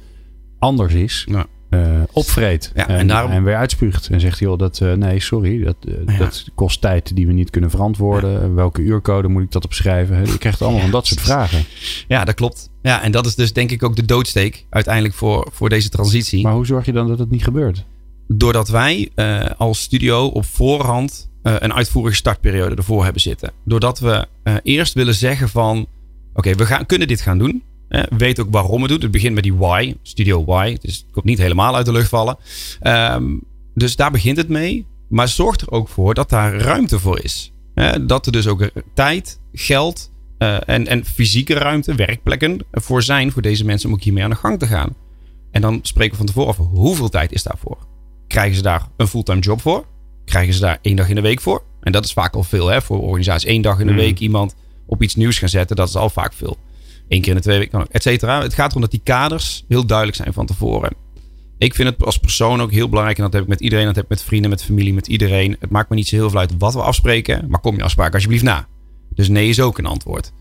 [0.59, 2.71] anders is, ja uh, opvreet.
[2.75, 3.31] Ja, en, en, daarom...
[3.31, 4.07] en weer uitspuugt.
[4.07, 7.49] En zegt, joh, dat, uh, nee, sorry, dat, uh, dat kost tijd die we niet
[7.49, 8.55] kunnen verantwoorden.
[8.55, 10.25] Welke uurcode moet ik dat opschrijven?
[10.25, 11.63] Je krijgt allemaal van dat soort vragen.
[12.07, 12.69] Ja, dat klopt.
[12.81, 16.43] Ja, en dat is dus denk ik ook de doodsteek uiteindelijk voor, voor deze transitie.
[16.43, 17.85] Maar hoe zorg je dan dat het niet gebeurt?
[18.27, 19.11] Doordat wij
[19.57, 23.51] als studio op voorhand een uitvoerige startperiode ervoor hebben zitten.
[23.65, 24.27] Doordat we
[24.63, 25.87] eerst willen zeggen van,
[26.33, 27.63] oké, we gaan, kunnen dit gaan doen.
[27.91, 29.01] Eh, weet ook waarom het doet.
[29.01, 30.77] Het begint met die why, Studio Why.
[30.81, 32.37] Dus het komt niet helemaal uit de lucht vallen.
[32.83, 34.85] Um, dus daar begint het mee.
[35.09, 37.51] Maar zorg er ook voor dat daar ruimte voor is.
[37.73, 43.31] Eh, dat er dus ook tijd, geld uh, en, en fysieke ruimte, werkplekken voor zijn
[43.31, 44.95] voor deze mensen om ook hiermee aan de gang te gaan.
[45.51, 47.77] En dan spreken we van tevoren over hoeveel tijd is daarvoor.
[48.27, 49.85] Krijgen ze daar een fulltime job voor?
[50.25, 51.63] Krijgen ze daar één dag in de week voor?
[51.81, 53.49] En dat is vaak al veel hè, voor organisaties.
[53.49, 53.97] Eén dag in de mm.
[53.97, 56.57] week iemand op iets nieuws gaan zetten, dat is al vaak veel.
[57.11, 58.41] Eén keer in de twee weken, et cetera.
[58.41, 60.93] Het gaat erom dat die kaders heel duidelijk zijn van tevoren.
[61.57, 63.17] Ik vind het als persoon ook heel belangrijk.
[63.17, 63.85] En dat heb ik met iedereen.
[63.85, 65.55] Dat heb ik met vrienden, met familie, met iedereen.
[65.59, 67.49] Het maakt me niet zo heel veel uit wat we afspreken.
[67.49, 68.67] Maar kom je afspraak alsjeblieft na.
[69.09, 70.31] Dus nee is ook een antwoord.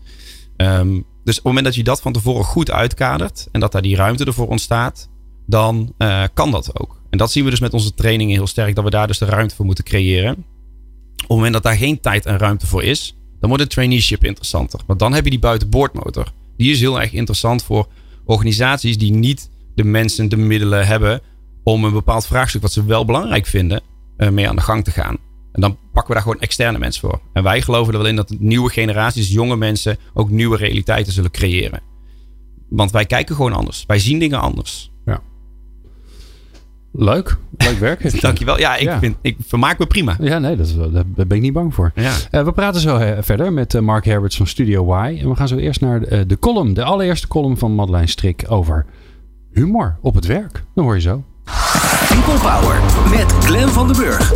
[0.57, 3.47] Um, dus op het moment dat je dat van tevoren goed uitkadert.
[3.51, 5.09] En dat daar die ruimte ervoor ontstaat.
[5.47, 7.01] Dan uh, kan dat ook.
[7.09, 8.75] En dat zien we dus met onze trainingen heel sterk.
[8.75, 10.33] Dat we daar dus de ruimte voor moeten creëren.
[10.33, 13.17] Op het moment dat daar geen tijd en ruimte voor is.
[13.39, 14.79] Dan wordt het traineeship interessanter.
[14.87, 17.87] Want dan heb je die buitenboordmotor die is heel erg interessant voor
[18.25, 21.21] organisaties die niet de mensen, de middelen hebben
[21.63, 23.81] om een bepaald vraagstuk wat ze wel belangrijk vinden,
[24.17, 25.17] uh, mee aan de gang te gaan.
[25.51, 27.21] En dan pakken we daar gewoon externe mensen voor.
[27.33, 31.31] En wij geloven er wel in dat nieuwe generaties, jonge mensen, ook nieuwe realiteiten zullen
[31.31, 31.81] creëren.
[32.69, 33.83] Want wij kijken gewoon anders.
[33.87, 34.91] Wij zien dingen anders.
[36.93, 38.11] Leuk, leuk werk.
[38.21, 38.59] Dankjewel.
[38.59, 40.15] Ja, ik, Vind, ik vermaak me prima.
[40.19, 41.91] Ja, nee, dat, daar ben ik niet bang voor.
[41.95, 42.11] Ja.
[42.31, 45.19] Uh, we praten zo uh, verder met uh, Mark Herberts van Studio Y.
[45.21, 48.45] En we gaan zo eerst naar de, de column, de allereerste column van Madeleine Strik
[48.47, 48.85] over
[49.51, 50.63] humor op het werk.
[50.75, 51.23] Dan hoor je zo.
[52.07, 54.33] People Power met Glen van den Burg.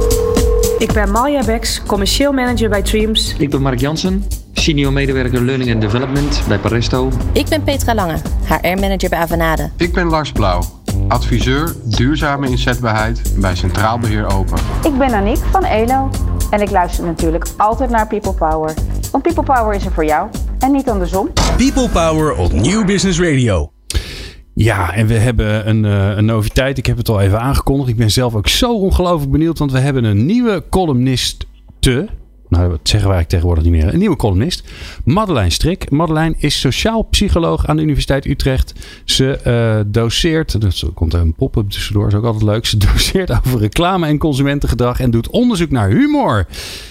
[0.78, 3.36] Ik ben Malja Beks, commercieel manager bij Dreams.
[3.38, 7.12] Ik ben Mark Jansen, senior medewerker Learning and Development bij Paresto.
[7.32, 9.70] Ik ben Petra Lange, HR-manager bij Avanade.
[9.78, 10.62] Ik ben Lars Blauw,
[11.08, 14.58] adviseur duurzame inzetbaarheid bij Centraal Beheer Open.
[14.84, 16.10] Ik ben Aniek van ELO
[16.50, 18.74] en ik luister natuurlijk altijd naar People Power.
[19.12, 21.30] Want People Power is er voor jou en niet andersom.
[21.58, 23.72] People Power op New Business Radio.
[24.54, 26.78] Ja, en we hebben een, uh, een noviteit.
[26.78, 27.90] Ik heb het al even aangekondigd.
[27.90, 31.46] Ik ben zelf ook zo ongelooflijk benieuwd, want we hebben een nieuwe columnist
[31.80, 32.08] te
[32.56, 33.94] nou, dat zeggen wij tegenwoordig niet meer.
[33.94, 34.64] Een nieuwe columnist.
[35.04, 35.90] Madeleine Strik.
[35.90, 38.74] Madeleine is sociaal psycholoog aan de Universiteit Utrecht.
[39.04, 40.58] Ze uh, doseert,
[40.94, 42.66] komt er een pop-up tussendoor, is ook altijd leuk.
[42.66, 46.48] Ze doseert over reclame en consumentengedrag en doet onderzoek naar humor.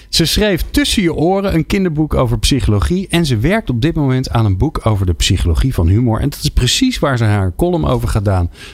[0.09, 3.09] Ze schreef Tussen je oren een kinderboek over psychologie.
[3.09, 6.21] En ze werkt op dit moment aan een boek over de psychologie van humor.
[6.21, 8.09] En dat is precies waar ze haar column over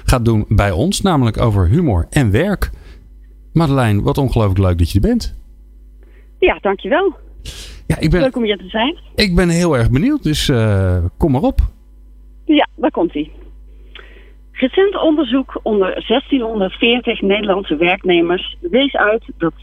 [0.05, 1.01] gaat doen bij ons.
[1.01, 2.71] Namelijk over humor en werk.
[3.53, 5.35] Madeleine, wat ongelooflijk leuk dat je er bent.
[6.41, 7.15] Ja, dankjewel.
[7.87, 8.99] Ja, ik ben, Leuk om hier te zijn.
[9.15, 11.61] Ik ben heel erg benieuwd, dus uh, kom maar op.
[12.45, 13.31] Ja, daar komt hij.
[14.53, 19.57] Recent onderzoek onder 1640 Nederlandse werknemers wees uit dat 26%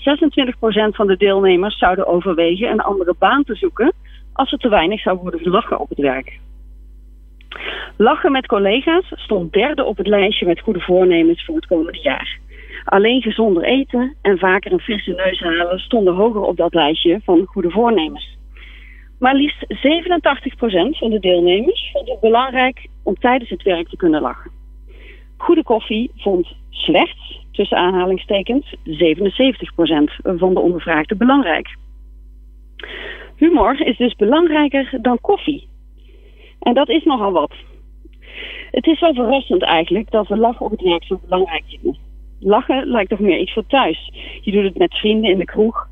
[0.95, 3.93] van de deelnemers zouden overwegen een andere baan te zoeken
[4.33, 6.39] als er te weinig zou worden gelachen op het werk.
[7.97, 12.39] Lachen met collega's stond derde op het lijstje met goede voornemens voor het komende jaar.
[12.87, 17.45] Alleen gezonder eten en vaker een frisse neus halen stonden hoger op dat lijstje van
[17.45, 18.37] goede voornemens.
[19.19, 24.21] Maar liefst 87% van de deelnemers vond het belangrijk om tijdens het werk te kunnen
[24.21, 24.51] lachen.
[25.37, 28.79] Goede koffie vond slechts, tussen aanhalingstekens, 77%
[30.21, 31.75] van de ondervraagden belangrijk.
[33.35, 35.67] Humor is dus belangrijker dan koffie.
[36.59, 37.53] En dat is nogal wat.
[38.71, 42.06] Het is wel verrassend eigenlijk dat we lachen op het werk zo belangrijk vinden.
[42.39, 44.11] Lachen lijkt toch meer iets voor thuis.
[44.41, 45.87] Je doet het met vrienden in de kroeg,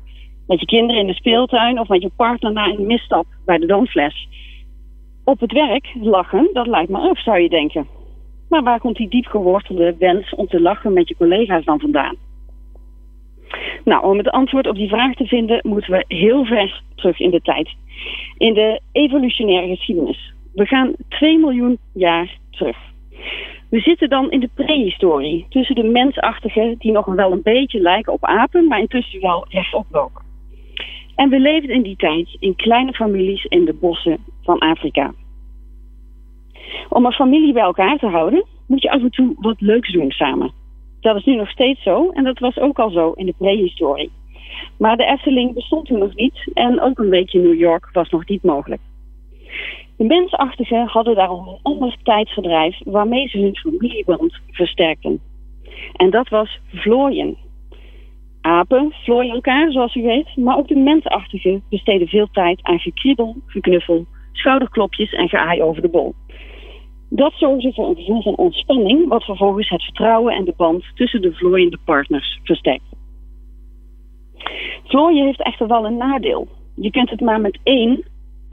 [0.46, 3.66] met je kinderen in de speeltuin of met je partner na een misstap bij de
[3.66, 4.28] damfles.
[5.24, 7.86] Op het werk lachen, dat lijkt me ook, zou je denken.
[8.48, 12.16] Maar waar komt die diepgewortelde wens om te lachen met je collega's dan vandaan?
[13.84, 17.30] Nou, om het antwoord op die vraag te vinden, moeten we heel ver terug in
[17.30, 17.74] de tijd.
[18.36, 20.34] In de evolutionaire geschiedenis.
[20.54, 22.76] We gaan 2 miljoen jaar terug.
[23.70, 28.12] We zitten dan in de prehistorie, tussen de mensachtigen die nog wel een beetje lijken
[28.12, 30.22] op apen, maar intussen wel rechtop lopen.
[31.14, 35.12] En we leefden in die tijd in kleine families in de bossen van Afrika.
[36.88, 40.10] Om een familie bij elkaar te houden, moet je af en toe wat leuks doen
[40.10, 40.52] samen.
[41.00, 44.10] Dat is nu nog steeds zo en dat was ook al zo in de prehistorie.
[44.78, 48.28] Maar de Efteling bestond toen nog niet en ook een beetje New York was nog
[48.28, 48.80] niet mogelijk.
[49.96, 55.20] De mensachtigen hadden daarom een ander tijdsverdrijf waarmee ze hun familieband versterkten.
[55.96, 57.36] En dat was vlooien.
[58.40, 63.36] Apen vlooien elkaar, zoals u weet, maar ook de mensachtigen besteden veel tijd aan gekriebel,
[63.46, 66.14] geknuffel, schouderklopjes en geaai over de bol.
[67.08, 71.22] Dat zorgde voor een gevoel van ontspanning, wat vervolgens het vertrouwen en de band tussen
[71.22, 72.94] de vlooiende partners versterkt.
[74.84, 76.48] Vlooien heeft echter wel een nadeel.
[76.74, 78.04] Je kunt het maar met één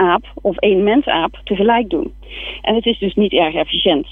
[0.04, 2.14] aap of één mensaap tegelijk doen.
[2.62, 4.08] En het is dus niet erg efficiënt.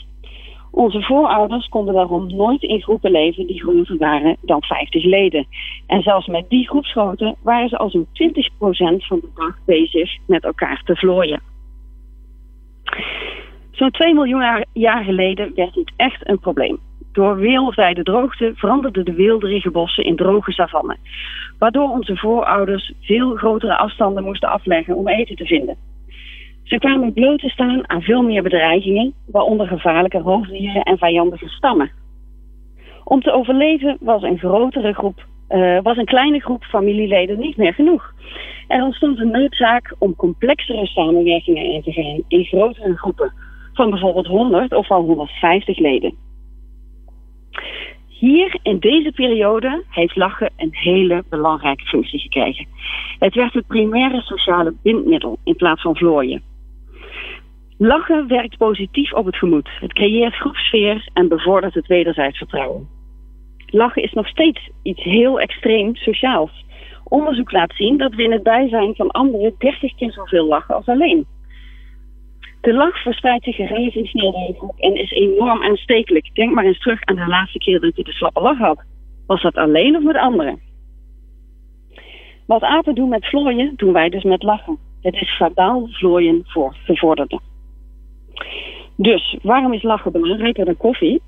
[0.72, 5.48] Onze voorouders konden daarom nooit in groepen leven die groter waren dan 50 leden.
[5.88, 8.10] En zelfs met die groepsgrootte waren ze al zo'n 20%
[9.06, 11.42] van de dag bezig met elkaar te vlooien.
[13.72, 16.80] Zo'n 2 miljoen jaar geleden werd dit echt een probleem.
[17.12, 20.98] Door wereldwijde droogte veranderden de weelderige bossen in droge savannen,
[21.60, 25.78] waardoor onze voorouders veel grotere afstanden moesten afleggen om eten te vinden.
[26.64, 31.92] Ze kwamen bloot te staan aan veel meer bedreigingen, waaronder gevaarlijke roofdieren en vijandige stammen.
[33.04, 37.74] Om te overleven was een grotere groep, uh, was een kleine groep familieleden niet meer
[37.74, 38.14] genoeg.
[38.68, 43.34] Er ontstond een noodzaak om complexere samenwerkingen in te gaan in grotere groepen,
[43.74, 46.14] van bijvoorbeeld 100 of al 150 leden.
[48.22, 52.68] Hier in deze periode heeft lachen een hele belangrijke functie gekregen.
[53.20, 56.42] Het werd het primaire sociale bindmiddel in plaats van vlooien.
[57.78, 59.70] Lachen werkt positief op het gemoed.
[59.80, 62.88] Het creëert groepsfeer en bevordert het wederzijds vertrouwen.
[63.66, 66.66] Lachen is nog steeds iets heel extreem sociaals.
[67.04, 70.86] Onderzoek laat zien dat we in het bijzijn van anderen 30 keer zoveel lachen als
[70.86, 71.26] alleen.
[72.62, 73.56] De lach verspreidt zich
[74.08, 76.30] snel door de groep en is enorm aanstekelijk.
[76.34, 78.84] Denk maar eens terug aan de laatste keer dat je de slappe lach had.
[79.28, 80.60] Was dat alleen of met anderen?
[82.46, 84.78] Wat apen doen met vlooien, doen wij dus met lachen.
[85.02, 87.42] Het is verbaal vlooien voor gevorderden.
[88.96, 91.22] Dus waarom is lachen belangrijker dan koffie?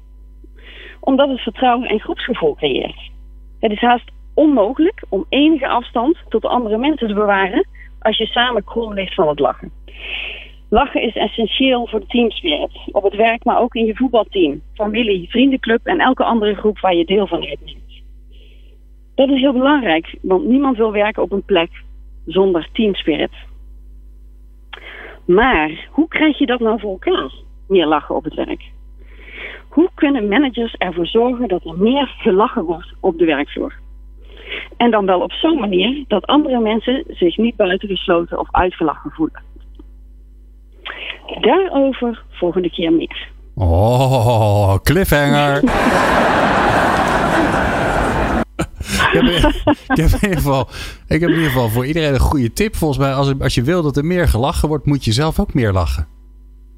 [1.00, 3.12] Omdat het vertrouwen en groepsgevoel creëert.
[3.60, 7.67] Het is haast onmogelijk om enige afstand tot andere mensen te bewaren
[8.00, 9.72] als je samen krom ligt van het lachen.
[10.74, 12.72] Lachen is essentieel voor de teamspirit.
[12.92, 16.96] Op het werk, maar ook in je voetbalteam, familie, vriendenclub en elke andere groep waar
[16.96, 18.02] je deel van uitneemt.
[19.16, 21.70] Dat is heel belangrijk, want niemand wil werken op een plek
[22.26, 23.32] zonder teamspirit.
[25.26, 27.32] Maar hoe krijg je dat nou voor elkaar?
[27.68, 28.64] Meer lachen op het werk.
[29.70, 33.74] Hoe kunnen managers ervoor zorgen dat er meer gelachen wordt op de werkvloer?
[34.78, 39.52] En dan wel op zo'n manier dat andere mensen zich niet buitengesloten of uitgelachen voelen.
[41.41, 43.28] Daarover volgende keer meer.
[43.56, 45.58] Oh, cliffhanger.
[45.58, 45.69] ik,
[49.12, 49.24] heb,
[49.88, 50.67] ik, heb in ieder geval,
[51.08, 52.76] ik heb in ieder geval voor iedereen een goede tip.
[52.76, 55.54] Volgens mij, als, als je wil dat er meer gelachen wordt, moet je zelf ook
[55.54, 56.08] meer lachen.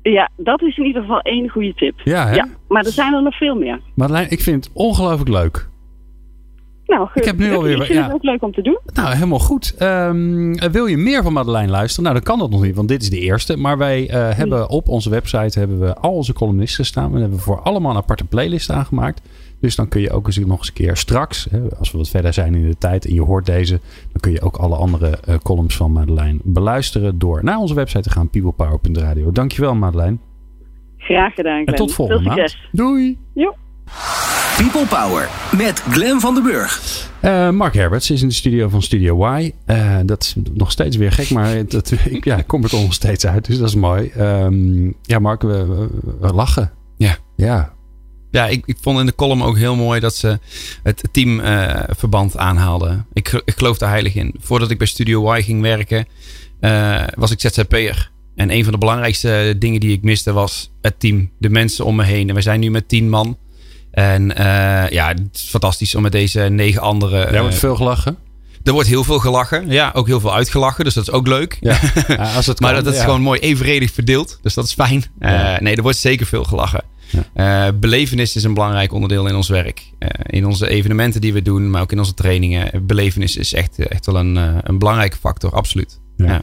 [0.01, 2.01] Ja, dat is in ieder geval één goede tip.
[2.03, 2.35] Ja, hè?
[2.35, 3.79] ja maar er zijn er nog veel meer.
[3.95, 5.67] Madeleine, ik vind het ongelooflijk leuk.
[6.85, 7.81] Nou, ik heb nu alweer.
[7.81, 8.79] Ik vind het ook leuk om te doen.
[8.93, 9.75] Nou, helemaal goed.
[9.81, 12.03] Um, wil je meer van Madeleine luisteren?
[12.03, 13.57] Nou, dan kan dat nog niet, want dit is de eerste.
[13.57, 17.11] Maar wij uh, hebben op onze website hebben we al onze columnisten staan.
[17.11, 19.21] We hebben voor allemaal een aparte playlist aangemaakt.
[19.59, 22.09] Dus dan kun je ook eens nog eens een keer straks, hè, als we wat
[22.09, 23.79] verder zijn in de tijd en je hoort deze,
[24.11, 28.01] dan kun je ook alle andere uh, columns van Madeleine beluisteren door naar onze website
[28.01, 29.31] te gaan, peoplepower.radio.
[29.31, 30.17] Dankjewel Madeleine.
[30.97, 31.61] Graag gedaan.
[31.61, 31.67] Glenn.
[31.67, 32.57] En tot volgende maand.
[32.71, 33.17] Doei.
[33.33, 33.55] Jo.
[34.57, 36.81] People Power met Glen van den Burg.
[37.21, 39.51] Uh, Mark Herberts is in de studio van Studio Y.
[39.67, 42.93] Uh, dat is nog steeds weer gek, maar dat, ik, ja, kom er toch nog
[42.93, 43.45] steeds uit.
[43.45, 44.11] Dus dat is mooi.
[44.17, 45.87] Um, ja, Mark, we, we,
[46.19, 46.71] we, lachen.
[46.97, 47.17] Ja.
[47.35, 47.73] Ja.
[48.31, 50.39] Ja, ik, ik vond in de column ook heel mooi dat ze
[50.83, 53.05] het teamverband uh, aanhaalden.
[53.13, 54.35] Ik, ik geloof daar heilig in.
[54.39, 56.05] Voordat ik bij Studio Y ging werken,
[57.15, 58.11] was ik ZZP'er.
[58.35, 61.31] En een van de belangrijkste dingen die ik miste was het team.
[61.39, 62.29] De mensen om me heen.
[62.29, 63.37] En we zijn nu met tien man.
[63.95, 67.17] En uh, ja, het is fantastisch om met deze negen andere...
[67.17, 68.17] Er wordt veel gelachen.
[68.63, 69.69] Er wordt heel veel gelachen.
[69.69, 70.83] Ja, ook heel veel uitgelachen.
[70.83, 71.57] Dus dat is ook leuk.
[71.61, 71.79] Ja,
[72.35, 73.03] als het maar dat, is ja.
[73.03, 74.39] gewoon mooi evenredig verdeeld.
[74.41, 75.03] Dus dat is fijn.
[75.19, 76.83] Uh, nee, er wordt zeker veel gelachen.
[77.35, 79.83] Uh, belevenis is een belangrijk onderdeel in ons werk.
[79.99, 82.85] Uh, in onze evenementen die we doen, maar ook in onze trainingen.
[82.85, 85.99] Belevenis is echt, echt wel een, een belangrijke factor, absoluut.
[86.17, 86.41] Ja.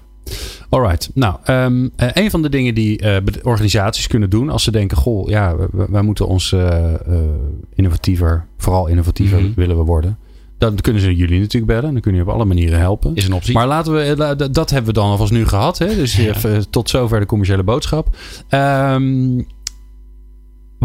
[0.73, 1.11] Alright.
[1.15, 5.29] Nou, um, een van de dingen die uh, organisaties kunnen doen als ze denken: Goh,
[5.29, 6.85] ja, wij moeten ons uh,
[7.75, 9.53] innovatiever, vooral innovatiever Mhm.
[9.57, 10.19] willen we worden.
[10.59, 11.93] Dan kunnen ze jullie natuurlijk bellen.
[11.93, 13.15] Dan kunnen jullie op alle manieren helpen.
[13.15, 13.55] Is een optie.
[13.55, 15.79] Maar laten we, dat hebben we dan alvast nu gehad.
[15.79, 15.95] Hè?
[15.95, 18.17] Dus even, tot zover de commerciële boodschap.
[18.51, 19.47] Um,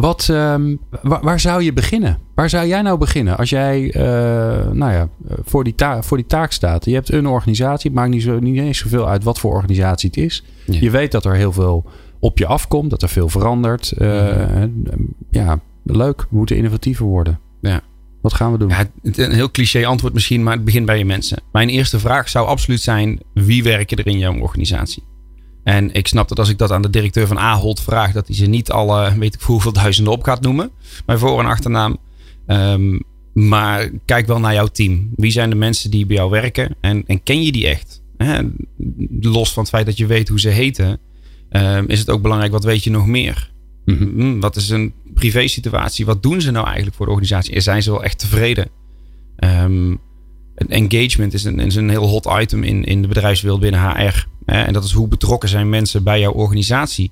[0.01, 2.17] wat, um, waar, waar, zou je beginnen?
[2.35, 4.01] Waar zou jij nou beginnen als jij uh,
[4.71, 5.09] nou ja,
[5.43, 6.85] voor, die ta- voor die taak staat?
[6.85, 10.09] Je hebt een organisatie, het maakt niet, zo, niet eens zoveel uit wat voor organisatie
[10.09, 10.43] het is.
[10.65, 10.77] Ja.
[10.79, 11.85] Je weet dat er heel veel
[12.19, 13.93] op je afkomt, dat er veel verandert.
[13.97, 14.69] Uh, ja.
[15.29, 16.21] ja, leuk.
[16.29, 17.39] We moeten innovatiever worden.
[17.61, 17.81] Ja.
[18.21, 18.69] Wat gaan we doen?
[18.69, 21.41] Ja, een heel cliché antwoord misschien, maar het begint bij je mensen.
[21.51, 25.03] Mijn eerste vraag zou absoluut zijn: wie werken er in jouw organisatie?
[25.67, 28.35] En ik snap dat als ik dat aan de directeur van Ahold vraag, dat hij
[28.35, 30.71] ze niet alle, weet ik hoeveel duizenden op gaat noemen.
[31.05, 31.97] Mijn voor- en achternaam.
[32.47, 33.03] Um,
[33.33, 35.09] maar kijk wel naar jouw team.
[35.15, 36.75] Wie zijn de mensen die bij jou werken?
[36.81, 38.01] En, en ken je die echt?
[38.17, 38.41] He,
[39.21, 40.99] los van het feit dat je weet hoe ze heten,
[41.49, 43.51] um, is het ook belangrijk wat weet je nog meer?
[43.85, 44.39] Mm-hmm.
[44.39, 46.05] Wat is een privé situatie?
[46.05, 47.59] Wat doen ze nou eigenlijk voor de organisatie?
[47.59, 48.69] Zijn ze wel echt tevreden?
[49.39, 49.99] Um,
[50.67, 54.25] engagement is een, is een heel hot item in, in de bedrijfswereld binnen HR.
[54.45, 57.11] En dat is hoe betrokken zijn mensen bij jouw organisatie.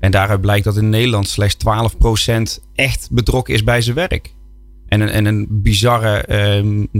[0.00, 1.56] En daaruit blijkt dat in Nederland slechts
[2.58, 4.34] 12% echt betrokken is bij zijn werk.
[4.88, 6.92] En een, en een bizarre um, 13%,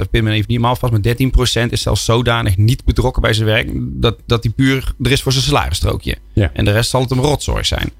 [0.00, 3.32] of pin me even niet helemaal vast, maar 13% is zelfs zodanig niet betrokken bij
[3.32, 6.16] zijn werk dat, dat hij puur er is voor zijn salarisstrookje.
[6.32, 6.50] Ja.
[6.52, 7.90] En de rest zal het een rotzorg zijn.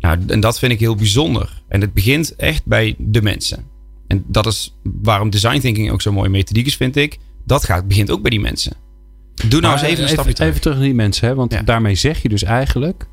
[0.00, 1.62] Nou, en dat vind ik heel bijzonder.
[1.68, 3.64] En het begint echt bij de mensen.
[4.06, 7.18] En dat is waarom design thinking ook zo mooi methodiek is, vind ik.
[7.44, 8.72] Dat gaat, begint ook bij die mensen.
[9.34, 10.50] Doe nou maar eens even een stapje even, terug.
[10.50, 11.34] Even terug naar die mensen, hè?
[11.34, 11.62] want ja.
[11.62, 13.06] daarmee zeg je dus eigenlijk.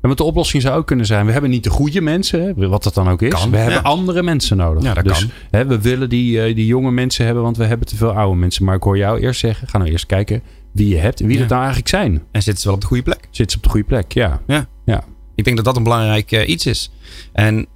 [0.00, 2.94] Want de oplossing zou ook kunnen zijn: we hebben niet de goede mensen, wat dat
[2.94, 3.32] dan ook is.
[3.32, 3.62] Kan, we ja.
[3.62, 4.82] hebben andere mensen nodig.
[4.82, 5.30] Ja, dat dus kan.
[5.50, 8.38] Hè, we willen die, uh, die jonge mensen hebben, want we hebben te veel oude
[8.38, 8.64] mensen.
[8.64, 11.34] Maar ik hoor jou eerst zeggen: ga nou eerst kijken wie je hebt en wie
[11.34, 11.40] Ja.
[11.40, 12.22] dat nou eigenlijk zijn.
[12.30, 13.28] En zitten ze wel op de goede plek?
[13.30, 14.12] Zitten ze op de goede plek?
[14.12, 14.40] Ja.
[14.46, 14.66] Ja.
[14.84, 15.04] ja.
[15.34, 16.90] Ik denk dat dat een belangrijk uh, iets is.
[17.32, 17.66] En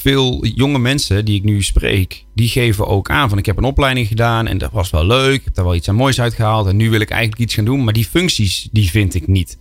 [0.00, 3.64] veel jonge mensen die ik nu spreek, die geven ook aan van ik heb een
[3.64, 5.34] opleiding gedaan en dat was wel leuk.
[5.34, 7.64] Ik heb daar wel iets aan moois uitgehaald en nu wil ik eigenlijk iets gaan
[7.64, 7.84] doen.
[7.84, 9.58] Maar die functies, die vind ik niet.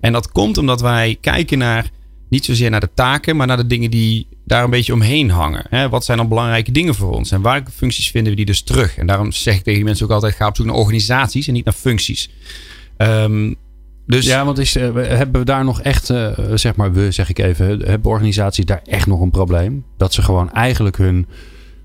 [0.00, 1.90] En dat komt omdat wij kijken naar,
[2.28, 5.90] niet zozeer naar de taken, maar naar de dingen die daar een beetje omheen hangen.
[5.90, 7.30] Wat zijn dan belangrijke dingen voor ons?
[7.30, 8.96] En welke functies vinden we die dus terug?
[8.96, 11.52] En daarom zeg ik tegen die mensen ook altijd, ga op zoek naar organisaties en
[11.52, 12.30] niet naar functies.
[12.98, 13.56] Um,
[14.08, 17.28] dus, ja, want is, uh, hebben we daar nog echt, uh, zeg maar, we zeg
[17.28, 19.84] ik even, hebben organisaties daar echt nog een probleem?
[19.96, 21.26] Dat ze gewoon eigenlijk hun,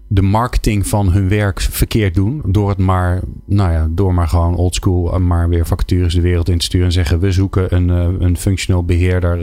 [0.08, 2.42] de marketing van hun werk verkeerd doen.
[2.46, 6.58] Door het maar, nou ja, door maar gewoon oldschool, maar weer vacatures de wereld in
[6.58, 6.88] te sturen.
[6.88, 7.90] En zeggen, we zoeken een,
[8.24, 9.38] een functional beheerder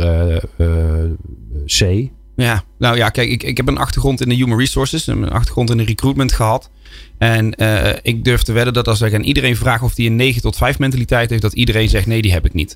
[1.66, 2.10] C.
[2.40, 5.70] Ja, nou ja, kijk, ik, ik heb een achtergrond in de human resources, een achtergrond
[5.70, 6.70] in de recruitment gehad.
[7.18, 10.16] En uh, ik durf te wedden dat als ik aan iedereen vraag of hij een
[10.16, 12.74] 9 tot 5 mentaliteit heeft, dat iedereen zegt nee, die heb ik niet.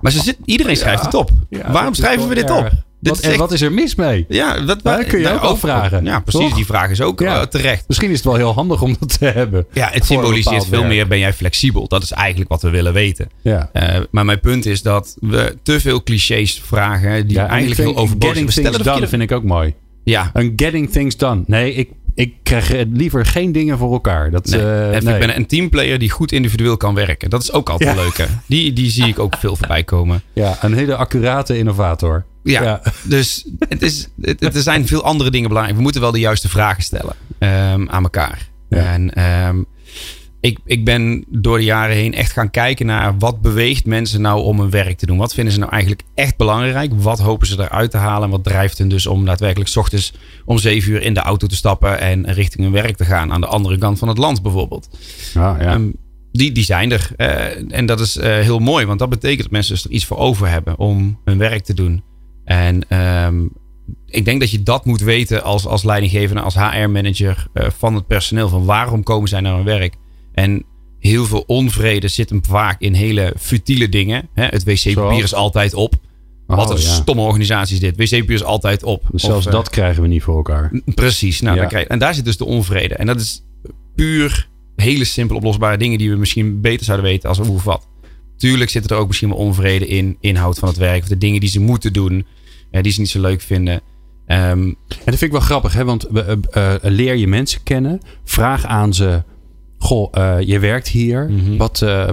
[0.00, 1.30] Maar ze zit, iedereen schrijft ja, het op.
[1.50, 2.70] Ja, Waarom schrijven we dit op?
[3.10, 4.24] Wat, en echt, wat is er mis mee?
[4.28, 6.04] Ja, dat ja, kun je ook al vragen.
[6.04, 6.40] Ja, precies.
[6.40, 6.54] Toch?
[6.54, 7.40] Die vraag is ook ja.
[7.40, 7.84] uh, terecht.
[7.88, 9.66] Misschien is het wel heel handig om dat te hebben.
[9.72, 11.88] Ja, het symboliseert veel meer: ben jij flexibel?
[11.88, 13.30] Dat is eigenlijk wat we willen weten.
[13.42, 13.70] Ja.
[13.72, 18.34] Uh, maar mijn punt is dat we te veel clichés vragen die eigenlijk heel overbodig
[18.34, 18.46] zijn.
[18.46, 19.74] We stellen done vind ik ook mooi.
[20.04, 20.30] Ja.
[20.32, 21.42] Een getting things done.
[21.46, 24.30] Nee, ik, ik krijg liever geen dingen voor elkaar.
[24.30, 24.60] Dat, nee.
[24.60, 25.14] uh, nee.
[25.14, 27.30] Ik ben een teamplayer die goed individueel kan werken.
[27.30, 28.02] Dat is ook altijd ja.
[28.02, 28.16] leuk.
[28.16, 28.24] Hè?
[28.46, 30.22] Die, die zie ik ook veel voorbij komen.
[30.32, 32.24] Ja, een hele accurate innovator.
[32.42, 32.82] Ja, ja.
[33.02, 35.76] dus het is, het, er zijn veel andere dingen belangrijk.
[35.76, 38.48] We moeten wel de juiste vragen stellen um, aan elkaar.
[38.68, 38.78] Ja.
[38.78, 39.66] En um,
[40.42, 44.42] ik, ik ben door de jaren heen echt gaan kijken naar wat beweegt mensen nou
[44.42, 45.18] om hun werk te doen.
[45.18, 46.92] Wat vinden ze nou eigenlijk echt belangrijk?
[46.94, 48.24] Wat hopen ze eruit te halen?
[48.24, 50.12] En wat drijft hen dus om daadwerkelijk s ochtends
[50.44, 53.32] om zeven uur in de auto te stappen en richting hun werk te gaan?
[53.32, 54.88] Aan de andere kant van het land bijvoorbeeld.
[55.34, 55.74] Ah, ja.
[55.74, 55.94] um,
[56.32, 57.10] die, die zijn er.
[57.16, 60.06] Uh, en dat is uh, heel mooi, want dat betekent dat mensen dus er iets
[60.06, 62.02] voor over hebben om hun werk te doen.
[62.44, 63.52] En um,
[64.06, 68.06] ik denk dat je dat moet weten als, als leidinggevende, als HR-manager uh, van het
[68.06, 68.48] personeel.
[68.48, 69.94] Van waarom komen zij naar hun werk?
[70.34, 70.64] En
[70.98, 74.28] heel veel onvrede zit hem vaak in hele futiele dingen.
[74.34, 74.44] Hè?
[74.44, 75.94] Het wc-papier is altijd op.
[76.46, 76.82] Oh, Wat een ja.
[76.82, 77.96] stomme organisatie is dit.
[77.96, 79.02] Wc-papier is altijd op.
[79.14, 80.72] Zelfs Of, eh, dat krijgen we niet voor elkaar.
[80.94, 81.40] Precies.
[81.40, 81.64] Nou, Ja.
[81.66, 82.94] krijg en daar zit dus de onvrede.
[82.94, 83.44] En dat is
[83.94, 87.88] puur hele simpel oplosbare dingen die we misschien beter zouden weten als hoe of wat.
[88.36, 91.02] Tuurlijk zit er ook misschien wel onvrede in inhoud van het werk.
[91.02, 92.26] Of de dingen die ze moeten doen.
[92.70, 93.80] eh, die ze niet zo leuk vinden.
[94.26, 95.84] Ehm, En dat vind ik wel grappig, hè?
[95.84, 98.00] want eh, leer je mensen kennen.
[98.24, 99.22] Vraag aan ze:
[99.82, 101.30] Goh, eh, je werkt hier.
[101.30, 101.56] Mhm.
[101.56, 102.08] wat, eh,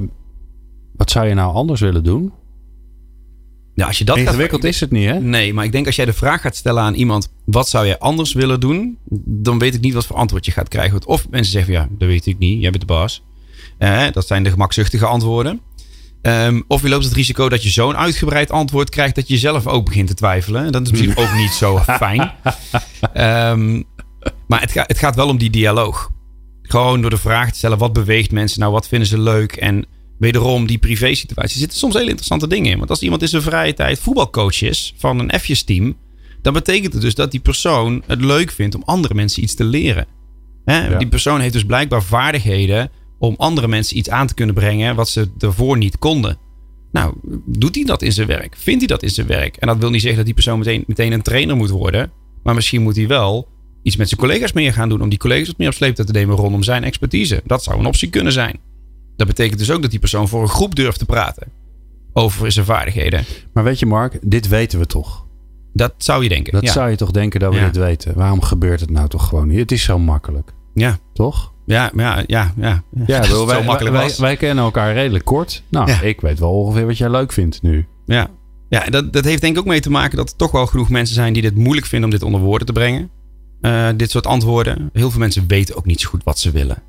[0.95, 2.31] wat zou je nou anders willen doen?
[3.75, 5.19] nou, als je dat gaat- Ingewikkeld is het niet, hè?
[5.19, 7.97] Nee, maar ik denk als jij de vraag gaat stellen aan iemand: wat zou jij
[7.99, 8.97] anders willen doen?
[9.25, 10.91] Dan weet ik niet wat voor antwoord je gaat krijgen.
[10.91, 13.23] Want Of mensen zeggen: ja, dat weet ik niet, jij bent de baas.
[13.77, 15.61] Eh, dat zijn de gemakzuchtige antwoorden.
[16.21, 19.67] Ehm, of je loopt het risico dat je zo'n uitgebreid antwoord krijgt dat je zelf
[19.67, 20.71] ook begint te twijfelen.
[20.71, 22.31] Dat is misschien ook niet zo fijn.
[23.13, 23.81] Ehm,
[24.47, 26.11] maar het, gaat het gaat wel om die dialoog.
[26.69, 28.71] Gewoon door de vraag te stellen: wat beweegt mensen nou?
[28.71, 29.51] Wat vinden ze leuk?
[29.51, 29.85] En
[30.17, 31.53] wederom die privé situatie.
[31.53, 32.77] Er zitten soms hele interessante dingen in.
[32.77, 35.97] Want als iemand in zijn vrije tijd voetbalcoach is van een F'jes-team.
[36.41, 39.63] dan betekent het dus dat die persoon het leuk vindt om andere mensen iets te
[39.63, 40.05] leren.
[40.65, 40.87] Hè?
[40.87, 40.97] Ja.
[40.97, 45.09] Die persoon heeft dus blijkbaar vaardigheden om andere mensen iets aan te kunnen brengen wat
[45.09, 46.37] ze ervoor niet konden.
[46.91, 47.13] Nou,
[47.45, 48.55] doet hij dat in zijn werk?
[48.57, 49.55] Vindt hij dat in zijn werk?
[49.55, 52.11] En dat wil niet zeggen dat die persoon meteen, meteen een trainer moet worden.
[52.43, 53.47] Maar misschien moet hij wel
[53.83, 55.01] iets met zijn collega's meer gaan doen.
[55.01, 57.41] Om die collega's wat meer op sleeptouw te nemen rondom zijn expertise.
[57.45, 58.59] Dat zou een optie kunnen zijn.
[59.15, 61.47] Dat betekent dus ook dat die persoon voor een groep durft te praten.
[62.13, 63.25] Over zijn vaardigheden.
[63.53, 65.25] Maar weet je, Mark, dit weten we toch?
[65.73, 66.53] Dat zou je denken.
[66.53, 66.71] Dat ja.
[66.71, 67.65] zou je toch denken dat we Ja.
[67.65, 68.15] dit weten?
[68.15, 69.59] Waarom gebeurt het nou toch gewoon niet?
[69.59, 71.53] Het is zo makkelijk, Ja, toch?
[71.65, 72.53] ja, ja, ja.
[72.57, 72.83] ja.
[73.07, 75.63] Ja, bedoel, wij, wij, wij kennen elkaar redelijk kort.
[75.69, 76.01] Nou, Ja.
[76.01, 77.87] ik weet wel ongeveer wat jij leuk vindt nu.
[78.05, 78.27] Ja,
[78.69, 80.89] ja dat, dat heeft denk ik ook mee te maken dat er toch wel genoeg
[80.89, 83.09] mensen zijn die dit moeilijk vinden om dit onder woorden te brengen.
[83.61, 84.89] Eh, dit soort antwoorden.
[84.93, 86.83] Heel veel mensen weten ook niet zo goed wat ze willen.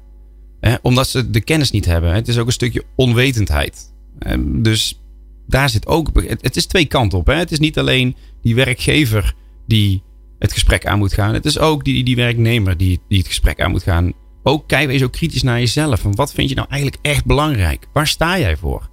[0.82, 2.12] Omdat ze de kennis niet hebben.
[2.12, 3.92] Het is ook een stukje onwetendheid.
[4.18, 5.00] Eh, dus
[5.46, 6.10] daar zit ook.
[6.40, 7.26] Het, is twee kanten op.
[7.26, 7.34] Hè.
[7.34, 9.34] Het is niet alleen die werkgever
[9.66, 10.02] die
[10.38, 11.34] het gesprek aan moet gaan.
[11.34, 14.12] Het is ook die, die werknemer die, die het gesprek aan moet gaan.
[14.42, 16.00] Ook kijk wees ook kritisch naar jezelf.
[16.00, 17.86] Van wat vind je nou eigenlijk echt belangrijk?
[17.92, 18.88] Waar sta jij voor?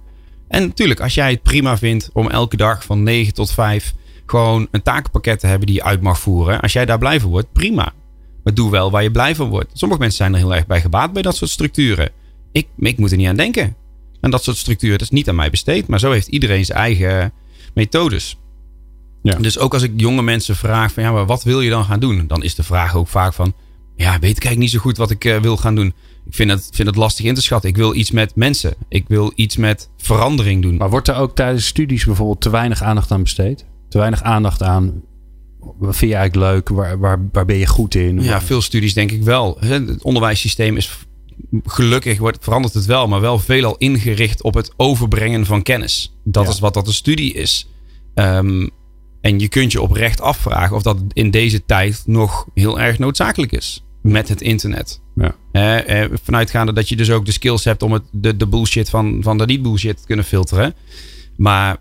[0.48, 3.94] En natuurlijk, als jij het prima vindt om elke dag van 9 tot 5
[4.30, 6.60] gewoon een takenpakket te hebben die je uit mag voeren.
[6.60, 7.92] Als jij daar blij van wordt, prima.
[8.44, 9.70] Maar doe wel waar je blij van wordt.
[9.72, 12.10] Sommige mensen zijn er heel erg bij gebaat bij dat soort structuren.
[12.52, 13.76] Ik, ik moet er niet aan denken.
[14.20, 15.86] En dat soort structuren, dat is niet aan mij besteed.
[15.86, 17.32] Maar zo heeft iedereen zijn eigen
[17.74, 18.38] methodes.
[19.22, 19.34] Ja.
[19.34, 22.00] Dus ook als ik jonge mensen vraag van ja, maar wat wil je dan gaan
[22.00, 22.26] doen?
[22.26, 23.54] Dan is de vraag ook vaak van
[23.96, 25.94] ja, weet ik eigenlijk niet zo goed wat ik eh, wil gaan doen.
[26.26, 27.70] Ik vind het, vind het lastig in te schatten.
[27.70, 28.74] Ik wil iets met mensen.
[28.88, 30.76] Ik wil iets met verandering doen.
[30.76, 33.64] Maar wordt er ook tijdens studies bijvoorbeeld te weinig aandacht aan besteed?
[33.88, 35.02] Te weinig aandacht aan.
[35.60, 36.68] Wat vind je eigenlijk leuk?
[36.68, 38.22] Waar, waar, waar ben je goed in?
[38.22, 39.56] Ja, veel studies denk ik wel.
[39.60, 40.98] Het onderwijssysteem is
[41.64, 46.14] gelukkig wordt, verandert het wel, maar wel veelal ingericht op het overbrengen van kennis.
[46.24, 46.50] Dat Ja.
[46.50, 47.68] is wat dat een studie is.
[48.14, 48.68] Ehm,
[49.20, 53.52] en je kunt je oprecht afvragen of dat in deze tijd nog heel erg noodzakelijk
[53.52, 55.00] is met het internet.
[55.14, 55.34] Ja.
[55.52, 58.90] Eh, eh, vanuitgaande dat je dus ook de skills hebt om het, de, de bullshit
[58.90, 60.74] van, van de niet bullshit te kunnen filteren.
[61.36, 61.76] Maar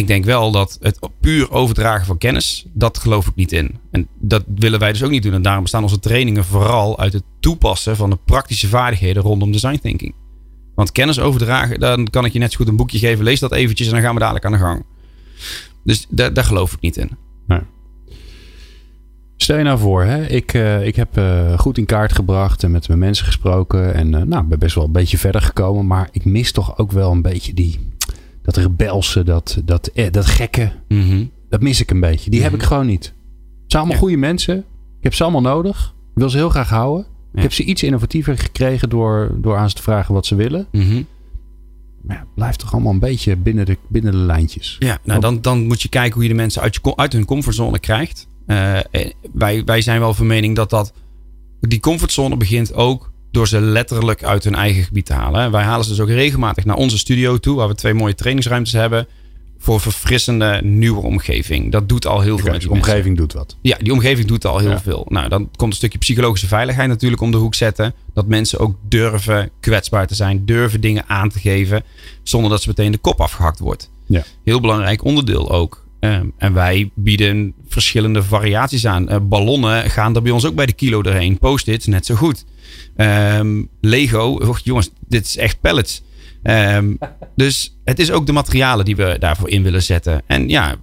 [0.00, 3.78] ik denk wel dat het puur overdragen van kennis, dat geloof ik niet in.
[3.90, 5.32] En dat willen wij dus ook niet doen.
[5.32, 9.78] En daarom bestaan onze trainingen vooral uit het toepassen van de praktische vaardigheden rondom design
[9.82, 10.14] thinking.
[10.74, 13.24] Want kennis overdragen, dan kan ik je net zo goed een boekje geven.
[13.24, 14.84] Lees dat eventjes en dan gaan we dadelijk aan de gang.
[15.84, 17.10] Dus daar, daar geloof ik niet in.
[19.36, 20.26] Stel je nou voor, hè?
[20.26, 23.94] Ik, eh, ik heb eh, goed in kaart gebracht en met mijn mensen gesproken.
[23.94, 25.86] En eh, nou, ben best wel een beetje verder gekomen.
[25.86, 27.92] Maar ik mis toch ook wel een beetje die,
[28.44, 30.72] dat rebelse, dat, dat, eh, dat gekke.
[31.48, 32.30] Dat mis ik een beetje.
[32.30, 33.04] Die heb ik gewoon niet.
[33.04, 33.12] Het
[33.72, 33.98] zijn allemaal Ja.
[33.98, 34.56] goede mensen.
[34.98, 35.94] Ik heb ze allemaal nodig.
[36.14, 37.06] Ik wil ze heel graag houden.
[37.34, 40.66] Ik heb ze iets innovatiever gekregen door, door aan ze te vragen wat ze willen.
[42.02, 44.76] Maar ja, blijft toch allemaal een beetje binnen de, binnen de lijntjes.
[44.78, 47.24] Ja, nou dan, dan moet je kijken hoe je de mensen uit, je, uit hun
[47.24, 48.28] comfortzone krijgt.
[48.46, 48.84] Eh, eh,
[49.32, 50.92] wij, wij zijn wel van mening dat, dat
[51.60, 55.50] die comfortzone begint ook door ze letterlijk uit hun eigen gebied te halen.
[55.50, 58.72] Wij halen ze dus ook regelmatig naar onze studio toe, waar we twee mooie trainingsruimtes
[58.72, 59.06] hebben.
[59.58, 61.72] Voor verfrissende nieuwe omgeving.
[61.72, 62.88] Dat doet al heel veel met die mensen.
[62.90, 63.56] omgeving doet wat.
[63.60, 64.80] Ja, die omgeving doet al heel Ja.
[64.80, 65.06] veel.
[65.08, 67.94] Nou, dan komt een stukje psychologische veiligheid natuurlijk om de hoek zetten.
[68.14, 71.82] Dat mensen ook durven kwetsbaar te zijn, durven dingen aan te geven,
[72.22, 73.90] zonder dat ze meteen de kop afgehakt wordt.
[74.06, 74.22] Ja.
[74.44, 75.83] Heel belangrijk onderdeel ook.
[76.04, 79.08] Ehm, en wij bieden verschillende variaties aan.
[79.08, 81.38] Eh, ballonnen gaan er bij ons ook bij de kilo doorheen.
[81.38, 82.44] Post-its net zo goed.
[82.96, 86.02] Ehm, Lego, och, jongens, dit is echt pallets.
[86.42, 86.94] Ehm,
[87.36, 90.22] dus het is ook de materialen die we daarvoor in willen zetten.
[90.26, 90.76] En ja,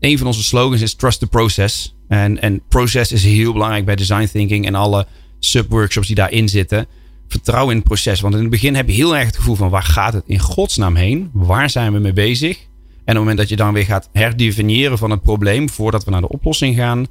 [0.00, 1.94] een van onze slogans is trust the process.
[2.08, 5.06] En, en process is heel belangrijk bij design thinking en alle
[5.38, 6.86] subworkshops die daarin zitten.
[7.28, 8.20] Vertrouw in het proces.
[8.20, 10.38] Want in het begin heb je heel erg het gevoel van waar gaat het in
[10.38, 11.30] godsnaam heen?
[11.32, 12.66] Waar zijn we mee bezig?
[13.06, 16.10] En op het moment dat je dan weer gaat herdefiniëren van het probleem voordat we
[16.10, 17.06] naar de oplossing gaan,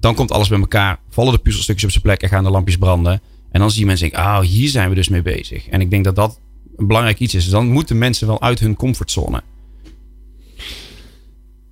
[0.00, 0.98] dan komt alles bij elkaar.
[1.08, 3.20] Vallen de puzzelstukjes op zijn plek en gaan de lampjes branden.
[3.50, 5.68] En dan zie je mensen denken, ah, hier zijn we dus mee bezig.
[5.68, 6.40] En ik denk dat dat
[6.76, 7.42] een belangrijk iets is.
[7.42, 9.42] Dus dan moeten mensen wel uit hun comfortzone.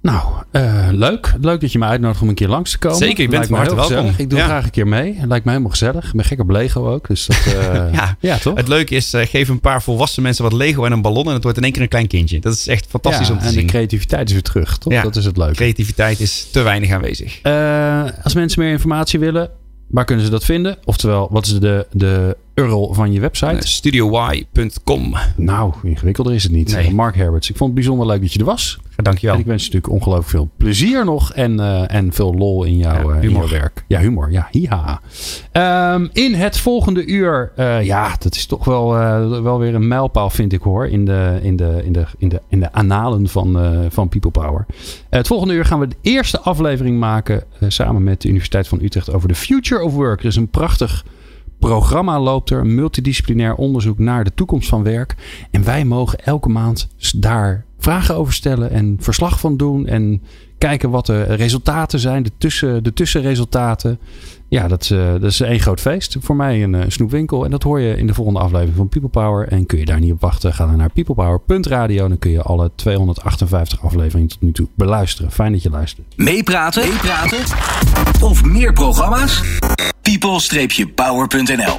[0.04, 1.34] Nou, uh, leuk.
[1.40, 2.98] Leuk dat je me uitnodigt om een keer langs te komen.
[2.98, 4.14] Zeker, ik ben van harte welkom.
[4.16, 4.44] Ik doe ja.
[4.44, 5.14] graag een keer mee.
[5.14, 6.06] Het lijkt me helemaal gezellig.
[6.06, 7.08] Ik ben gek op Lego ook.
[7.08, 8.56] Dus dat, uh, ja, ja, toch?
[8.56, 11.26] Het leuke is, uh, geef een paar volwassen mensen wat Lego en een ballon...
[11.26, 12.40] en het wordt in één keer een klein kindje.
[12.40, 13.60] Dat is echt fantastisch om te en zien.
[13.60, 15.02] En de creativiteit is weer terug, toch?
[15.02, 15.54] dat is het leuke.
[15.54, 17.42] Creativiteit is te weinig aanwezig.
[18.22, 19.50] als mensen meer informatie willen...
[19.86, 20.76] Waar kunnen ze dat vinden?
[20.84, 23.66] Oftewel, wat is de, de URL van je website?
[23.66, 25.16] studioy.com.
[25.36, 26.72] Nou, ingewikkelder is het niet.
[26.72, 26.94] Nee.
[26.94, 28.78] Mark Herberts, ik vond het bijzonder leuk dat je er was.
[28.96, 29.34] Dankjewel.
[29.34, 32.76] En ik wens je natuurlijk ongelooflijk veel plezier nog en, uh, en veel lol in,
[32.76, 33.84] jouw, ja, in jouw werk.
[33.88, 34.30] Ja, humor.
[34.30, 35.00] Ja, hiha.
[35.94, 39.88] Um, in het volgende uur, uh, ja, dat is toch wel, uh, wel weer een
[39.88, 40.86] mijlpaal, vind ik hoor.
[40.86, 44.66] In de, in de, in de, in de, in de analen van, van People Power.
[45.10, 49.12] het volgende uur gaan we de eerste aflevering maken samen met de Universiteit van Utrecht
[49.12, 50.20] over de Future of Work.
[50.20, 51.04] Er is een prachtig
[51.68, 55.14] programma loopt er, een multidisciplinair onderzoek naar de toekomst van werk.
[55.50, 59.86] En wij mogen elke maand daar vragen over stellen en verslag van doen.
[59.86, 60.22] En
[60.58, 63.98] kijken wat de resultaten zijn, de, tussen, de tussenresultaten.
[64.54, 66.16] Ja, dat, uh, dat is één groot feest.
[66.20, 67.44] Voor mij een uh, snoepwinkel.
[67.44, 69.48] En dat hoor je in de volgende aflevering van People Power.
[69.48, 72.08] En kun je daar niet op wachten, ga dan naar peoplepower.radio.
[72.08, 75.30] Dan kun je alle 258 afleveringen tot nu toe beluisteren.
[75.30, 76.16] Fijn dat je luistert.
[76.16, 76.88] Meepraten?
[76.88, 77.38] Meepraten?
[78.20, 79.42] Of meer programma's?
[80.02, 81.72] people-power.nl